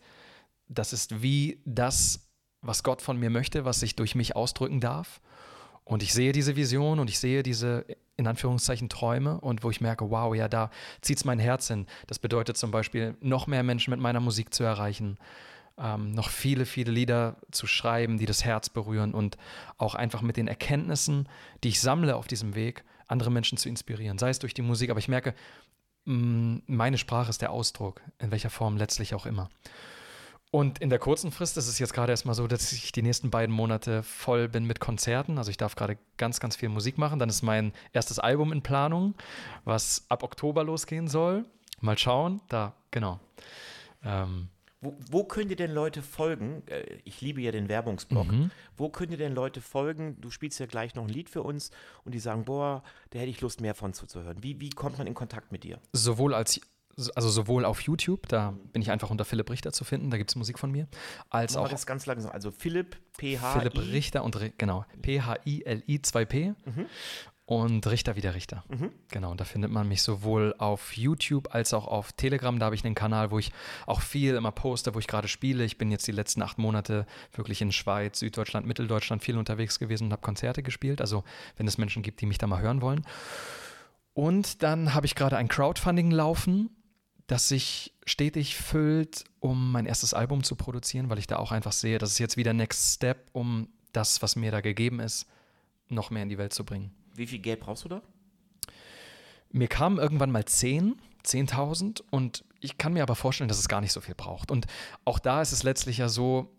[0.68, 2.28] das ist wie das,
[2.62, 5.22] was Gott von mir möchte, was sich durch mich ausdrücken darf.
[5.84, 7.86] Und ich sehe diese Vision und ich sehe diese,
[8.18, 10.70] in Anführungszeichen, Träume und wo ich merke, wow, ja, da
[11.02, 11.86] zieht es mein Herz hin.
[12.08, 15.18] Das bedeutet zum Beispiel, noch mehr Menschen mit meiner Musik zu erreichen,
[15.78, 19.38] ähm, noch viele, viele Lieder zu schreiben, die das Herz berühren und
[19.78, 21.28] auch einfach mit den Erkenntnissen,
[21.64, 24.18] die ich sammle auf diesem Weg, andere Menschen zu inspirieren.
[24.18, 25.36] Sei es durch die Musik, aber ich merke,
[26.06, 29.50] mh, meine Sprache ist der Ausdruck, in welcher Form letztlich auch immer.
[30.56, 33.30] Und in der kurzen Frist ist es jetzt gerade erstmal so, dass ich die nächsten
[33.30, 35.38] beiden Monate voll bin mit Konzerten.
[35.38, 37.20] Also ich darf gerade ganz, ganz viel Musik machen.
[37.20, 39.16] Dann ist mein erstes Album in Planung,
[39.66, 41.44] was ab Oktober losgehen soll.
[41.82, 42.40] Mal schauen.
[42.48, 43.20] Da, genau.
[44.02, 44.48] Ähm,
[44.80, 46.64] Wo, wo könnt ihr denn Leute folgen?
[46.68, 48.32] Äh, Ich liebe ja den Werbungsblock.
[48.32, 48.50] Mhm.
[48.78, 50.16] Wo könnt ihr denn Leute folgen?
[50.22, 51.72] Du spielst ja gleich noch ein Lied für uns
[52.06, 54.42] und die sagen, boah, da hätte ich Lust, mehr von zuzuhören.
[54.42, 55.80] Wie, wie kommt man in Kontakt mit dir?
[55.92, 56.62] sowohl als
[57.16, 60.32] also sowohl auf YouTube, da bin ich einfach unter Philipp Richter zu finden, da gibt
[60.32, 60.88] es Musik von mir,
[61.30, 62.32] als auch das ganz langsam.
[62.32, 66.56] Also Philipp, PH, Philipp Richter und genau, P-H-I-L-I 2P
[67.46, 68.64] und Richter wie der Richter.
[69.12, 72.58] Genau, und da findet man mich sowohl auf YouTube als auch auf Telegram.
[72.58, 73.52] Da habe ich einen Kanal, wo ich
[73.86, 75.64] auch viel immer poste, wo ich gerade spiele.
[75.64, 80.06] Ich bin jetzt die letzten acht Monate wirklich in Schweiz, Süddeutschland, Mitteldeutschland viel unterwegs gewesen
[80.06, 81.02] und habe Konzerte gespielt.
[81.02, 81.24] Also
[81.56, 83.06] wenn es Menschen gibt, die mich da mal hören wollen.
[84.14, 86.70] Und dann habe ich gerade ein Crowdfunding laufen,
[87.28, 91.72] das sich stetig füllt, um mein erstes Album zu produzieren, weil ich da auch einfach
[91.72, 95.28] sehe, das ist jetzt wieder Next Step, um das, was mir da gegeben ist,
[95.90, 96.92] noch mehr in die Welt zu bringen.
[97.16, 98.02] Wie viel Geld brauchst du da?
[99.52, 103.82] Mir kamen irgendwann mal 10, 10.000 und ich kann mir aber vorstellen, dass es gar
[103.82, 104.52] nicht so viel braucht.
[104.52, 104.66] Und
[105.06, 106.52] auch da ist es letztlich ja so,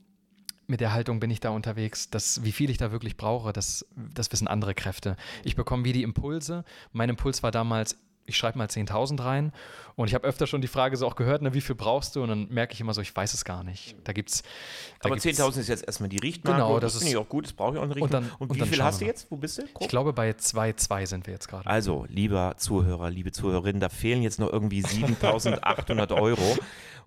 [0.67, 3.87] mit der Haltung bin ich da unterwegs, dass wie viel ich da wirklich brauche, das,
[3.95, 5.17] das wissen andere Kräfte.
[5.45, 6.65] Ich bekomme wie die Impulse.
[6.93, 7.97] Mein Impuls war damals,
[8.27, 9.53] ich schreibe mal 10.000 rein
[9.95, 12.23] und ich habe öfter schon die Frage so auch gehört, na, wie viel brauchst du?
[12.23, 13.97] Und dann merke ich immer so, ich weiß es gar nicht.
[14.05, 14.43] Da gibt's
[15.01, 16.61] da Aber gibt's- 10.000 ist jetzt erstmal die Richtmarke.
[16.61, 18.25] Genau, und das finde ist- ich auch gut, das brauche ich auch eine Und dann-
[18.25, 18.43] Richtmarke.
[18.45, 19.31] Und, und wie viel hast du jetzt?
[19.31, 19.63] Wo bist du?
[19.65, 19.89] Ich Grob?
[19.89, 21.67] glaube, bei 2,2 sind wir jetzt gerade.
[21.69, 26.57] Also, lieber Zuhörer, liebe Zuhörerinnen, da fehlen jetzt noch irgendwie 7.800 Euro.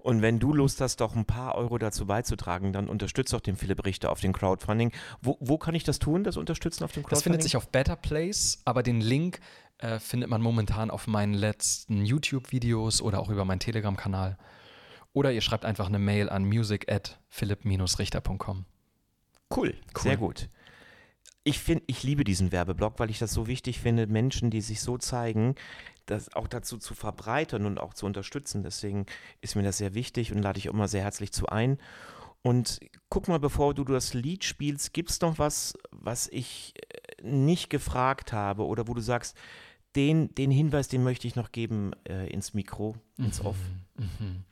[0.02, 3.58] Und wenn du Lust hast, doch ein paar Euro dazu beizutragen, dann unterstützt doch den
[3.58, 4.94] Philipp Richter auf dem Crowdfunding.
[5.22, 7.16] Wo, wo kann ich das tun, das Unterstützen auf dem Crowdfunding?
[7.18, 9.42] Das findet sich auf Better Place, aber den Link
[9.80, 14.38] äh, findet man momentan auf meinen letzten YouTube-Videos oder auch über meinen Telegram-Kanal.
[15.14, 18.66] Oder ihr schreibt einfach eine Mail an music at philipp-richter.com.
[19.56, 20.50] Cool, sehr gut.
[21.44, 24.82] Ich finde, ich liebe diesen Werbeblock, weil ich das so wichtig finde, Menschen, die sich
[24.82, 25.56] so zeigen,
[26.06, 28.64] das auch dazu zu verbreitern und auch zu unterstützen.
[28.64, 29.06] Deswegen
[29.42, 31.80] ist mir das sehr wichtig und lade ich immer sehr herzlich zu ein.
[32.42, 37.24] Und guck mal, bevor du das Lied spielst, gibt es noch was, was ich äh,
[37.24, 39.36] nicht gefragt habe oder wo du sagst,
[39.96, 43.58] den, den Hinweis, den möchte ich noch geben äh, ins Mikro, ins Off.
[43.98, 44.44] Mhm.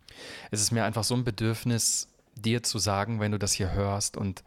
[0.52, 4.18] Es ist mir einfach so ein Bedürfnis, dir zu sagen, wenn du das hier hörst
[4.18, 4.44] und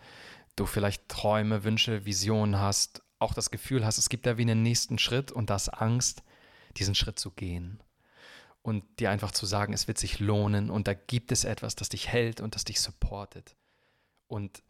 [0.57, 4.63] du vielleicht Träume, Wünsche, Visionen hast, auch das Gefühl hast, es gibt da wie einen
[4.63, 6.23] nächsten Schritt und das Angst,
[6.77, 7.83] diesen Schritt zu gehen.
[8.63, 11.89] Und dir einfach zu sagen, es wird sich lohnen und da gibt es etwas, das
[11.89, 13.57] dich hält und das dich supportet.
[14.27, 14.63] Und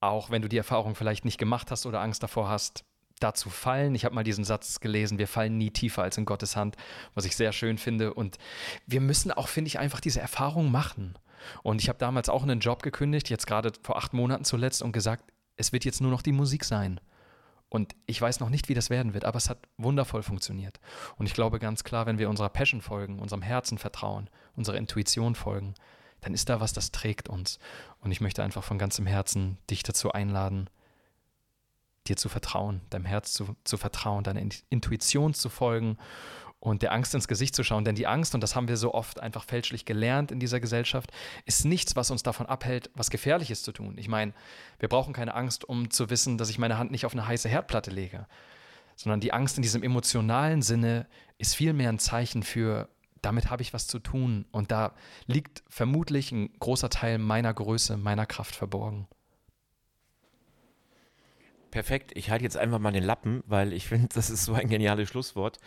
[0.00, 2.84] auch wenn du die Erfahrung vielleicht nicht gemacht hast oder Angst davor hast,
[3.22, 3.94] da zu fallen.
[3.94, 6.76] Ich habe mal diesen Satz gelesen, wir fallen nie tiefer als in Gottes Hand,
[7.14, 8.14] was ich sehr schön finde.
[8.14, 8.38] Und
[8.86, 11.14] wir müssen auch, finde ich, einfach diese Erfahrung machen.
[11.62, 14.92] Und ich habe damals auch einen Job gekündigt, jetzt gerade vor acht Monaten zuletzt, und
[14.92, 15.24] gesagt,
[15.56, 17.00] es wird jetzt nur noch die Musik sein.
[17.68, 20.78] Und ich weiß noch nicht, wie das werden wird, aber es hat wundervoll funktioniert.
[21.16, 25.34] Und ich glaube ganz klar, wenn wir unserer Passion folgen, unserem Herzen vertrauen, unserer Intuition
[25.34, 25.74] folgen,
[26.20, 27.58] dann ist da was, das trägt uns.
[28.00, 30.68] Und ich möchte einfach von ganzem Herzen dich dazu einladen,
[32.06, 35.98] dir zu vertrauen, deinem Herz zu, zu vertrauen, deiner Intuition zu folgen
[36.62, 37.84] und der Angst ins Gesicht zu schauen.
[37.84, 41.10] Denn die Angst, und das haben wir so oft einfach fälschlich gelernt in dieser Gesellschaft,
[41.44, 43.98] ist nichts, was uns davon abhält, was Gefährliches zu tun.
[43.98, 44.32] Ich meine,
[44.78, 47.48] wir brauchen keine Angst, um zu wissen, dass ich meine Hand nicht auf eine heiße
[47.48, 48.26] Herdplatte lege,
[48.94, 52.88] sondern die Angst in diesem emotionalen Sinne ist vielmehr ein Zeichen für,
[53.22, 54.44] damit habe ich was zu tun.
[54.52, 54.94] Und da
[55.26, 59.08] liegt vermutlich ein großer Teil meiner Größe, meiner Kraft verborgen.
[61.72, 62.12] Perfekt.
[62.14, 65.08] Ich halte jetzt einfach mal den Lappen, weil ich finde, das ist so ein geniales
[65.08, 65.58] Schlusswort.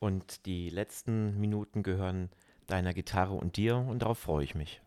[0.00, 2.28] Und die letzten Minuten gehören
[2.66, 4.82] deiner Gitarre und dir und darauf freue ich mich.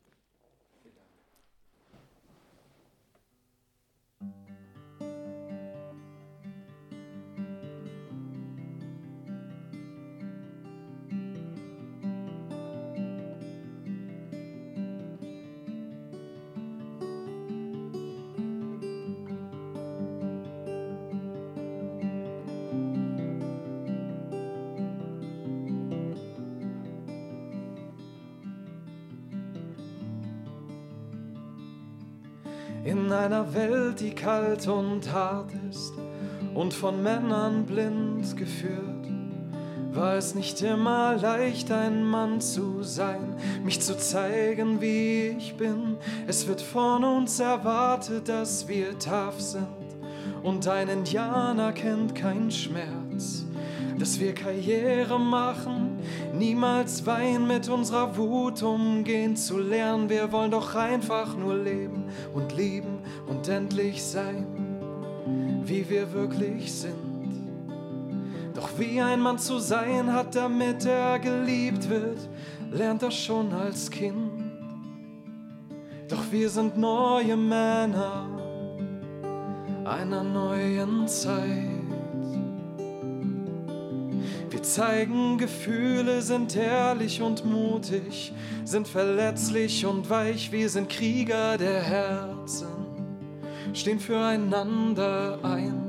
[34.27, 35.93] Kalt und hart ist
[36.53, 39.07] und von Männern blind geführt,
[39.93, 45.95] war es nicht immer leicht, ein Mann zu sein, mich zu zeigen, wie ich bin.
[46.27, 49.65] Es wird von uns erwartet, dass wir tough sind
[50.43, 53.45] und ein Indianer kennt keinen Schmerz,
[53.97, 55.99] dass wir Karriere machen,
[56.33, 60.09] niemals weinen, mit unserer Wut umgehen zu lernen.
[60.09, 61.96] Wir wollen doch einfach nur leben
[62.33, 64.45] und lieben und endlich sein,
[65.63, 67.07] wie wir wirklich sind.
[68.53, 72.17] Doch wie ein Mann zu sein hat, damit er geliebt wird,
[72.71, 74.31] lernt er schon als Kind.
[76.07, 78.27] Doch wir sind neue Männer
[79.85, 81.76] einer neuen Zeit.
[84.73, 88.33] Zeigen Gefühle, sind ehrlich und mutig,
[88.65, 92.67] sind verletzlich und weich, wir sind Krieger der Herzen,
[93.73, 95.83] stehen füreinander ein.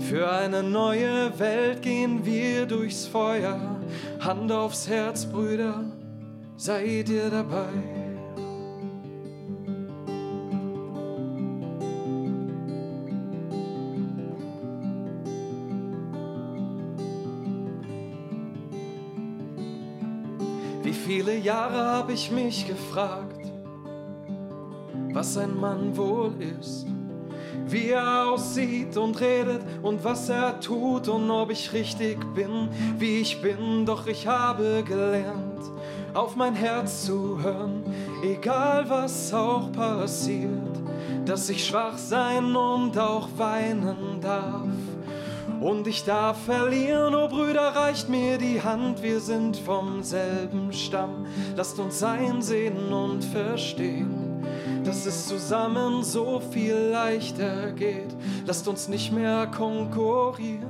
[0.00, 3.80] Für eine neue Welt gehen wir durchs Feuer,
[4.20, 5.84] Hand aufs Herz, Brüder,
[6.56, 7.99] seid ihr dabei?
[21.42, 23.50] Jahre habe ich mich gefragt,
[25.12, 26.86] was ein Mann wohl ist,
[27.66, 32.68] wie er aussieht und redet und was er tut und ob ich richtig bin,
[32.98, 35.62] wie ich bin, doch ich habe gelernt,
[36.14, 37.84] auf mein Herz zu hören,
[38.22, 40.50] egal was auch passiert,
[41.24, 44.89] dass ich schwach sein und auch weinen darf.
[45.60, 51.26] Und ich darf verlieren, oh Brüder, reicht mir die Hand, wir sind vom selben Stamm.
[51.54, 54.42] Lasst uns einsehen und verstehen,
[54.84, 58.16] dass es zusammen so viel leichter geht.
[58.46, 60.69] Lasst uns nicht mehr konkurrieren.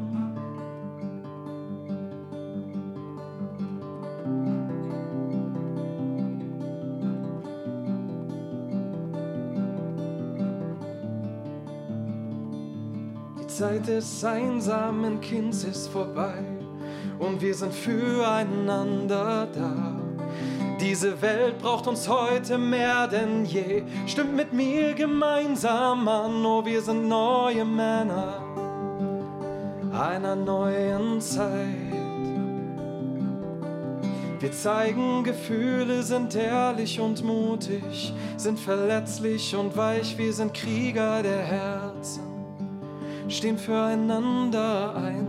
[13.51, 16.44] Zeit des einsamen Kinds ist vorbei
[17.18, 19.96] und wir sind füreinander da.
[20.80, 23.82] Diese Welt braucht uns heute mehr denn je.
[24.07, 28.40] Stimmt mit mir gemeinsam an, oh, wir sind neue Männer
[29.92, 31.90] einer neuen Zeit.
[34.38, 41.42] Wir zeigen Gefühle, sind ehrlich und mutig, sind verletzlich und weich, wir sind Krieger der
[41.42, 41.89] Herzen,
[43.31, 45.26] stehen füreinander ein.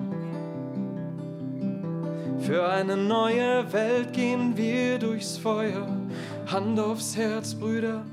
[2.39, 5.87] Für eine neue Welt gehen wir durchs Feuer.
[6.47, 8.03] Hand aufs Herz, Brüder,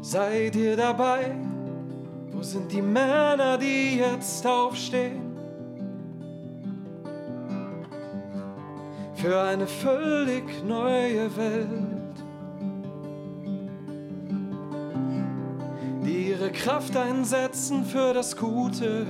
[0.00, 1.36] seid ihr dabei?
[2.32, 5.32] Wo sind die Männer, die jetzt aufstehen?
[9.14, 11.91] Für eine völlig neue Welt,
[16.52, 19.06] Kraft einsetzen für das Gute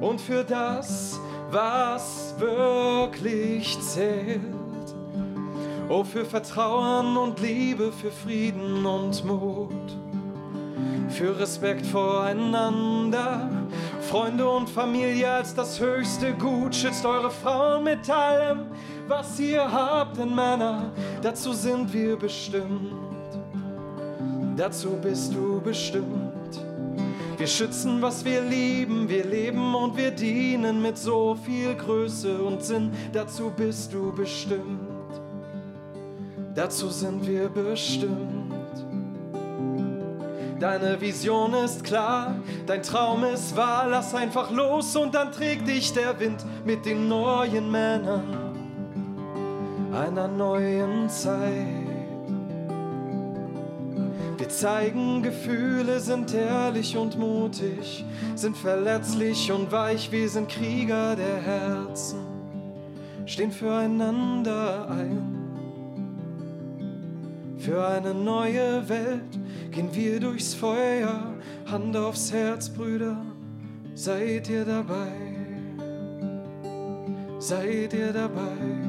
[0.00, 1.20] und für das,
[1.50, 4.40] was wirklich zählt.
[5.88, 9.96] Oh, für Vertrauen und Liebe, für Frieden und Mut,
[11.10, 13.50] für Respekt voreinander,
[14.00, 16.74] Freunde und Familie als das höchste Gut.
[16.74, 18.66] Schützt eure Frauen mit allem,
[19.06, 23.11] was ihr habt, denn Männer, dazu sind wir bestimmt.
[24.56, 26.60] Dazu bist du bestimmt.
[27.38, 32.62] Wir schützen, was wir lieben, wir leben und wir dienen mit so viel Größe und
[32.62, 32.92] Sinn.
[33.12, 34.80] Dazu bist du bestimmt.
[36.54, 38.52] Dazu sind wir bestimmt.
[40.60, 42.36] Deine Vision ist klar,
[42.66, 43.88] dein Traum ist wahr.
[43.88, 48.52] Lass einfach los und dann trägt dich der Wind mit den neuen Männern
[49.92, 51.81] einer neuen Zeit.
[54.52, 62.18] Zeigen Gefühle, sind ehrlich und mutig, sind verletzlich und weich, wir sind Krieger der Herzen,
[63.24, 65.42] stehen füreinander ein.
[67.56, 69.38] Für eine neue Welt
[69.70, 71.32] gehen wir durchs Feuer,
[71.70, 73.24] Hand aufs Herz, Brüder,
[73.94, 75.12] seid ihr dabei?
[77.38, 78.81] Seid ihr dabei?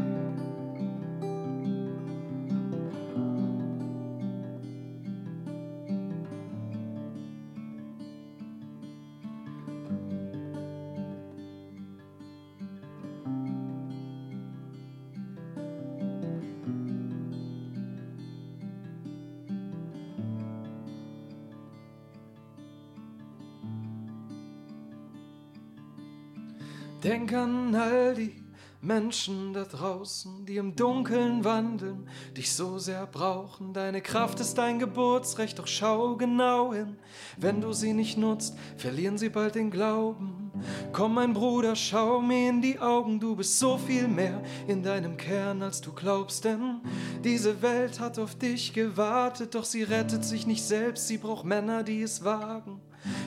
[27.34, 28.32] Denk an all die
[28.80, 32.08] Menschen da draußen, die im Dunkeln wandeln,
[32.38, 33.74] dich so sehr brauchen.
[33.74, 36.98] Deine Kraft ist dein Geburtsrecht, doch schau genau hin.
[37.38, 40.52] Wenn du sie nicht nutzt, verlieren sie bald den Glauben.
[40.92, 45.18] Komm, mein Bruder, schau mir in die Augen, du bist so viel mehr in deinem
[45.18, 46.82] Kern, als du glaubst, denn
[47.24, 51.82] diese Welt hat auf dich gewartet, doch sie rettet sich nicht selbst, sie braucht Männer,
[51.82, 52.80] die es wagen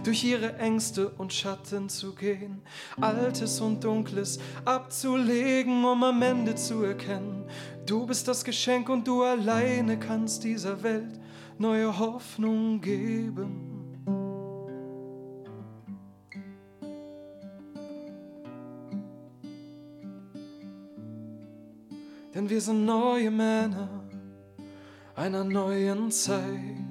[0.05, 2.63] durch ihre Ängste und Schatten zu gehen,
[3.01, 7.45] Altes und Dunkles abzulegen, um am Ende zu erkennen,
[7.87, 11.21] du bist das Geschenk und du alleine kannst dieser Welt
[11.59, 13.77] neue Hoffnung geben.
[22.35, 23.89] Denn wir sind neue Männer
[25.15, 26.86] einer neuen Zeit.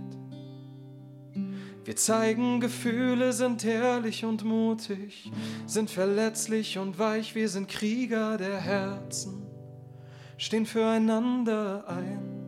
[1.85, 5.31] Wir zeigen Gefühle, sind ehrlich und mutig,
[5.67, 9.45] sind verletzlich und weich, wir sind Krieger der Herzen,
[10.35, 12.45] stehen füreinander ein.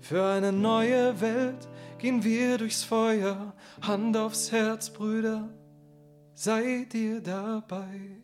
[0.00, 5.48] Für eine neue Welt gehen wir durchs Feuer, Hand aufs Herz, Brüder,
[6.34, 8.23] seid ihr dabei?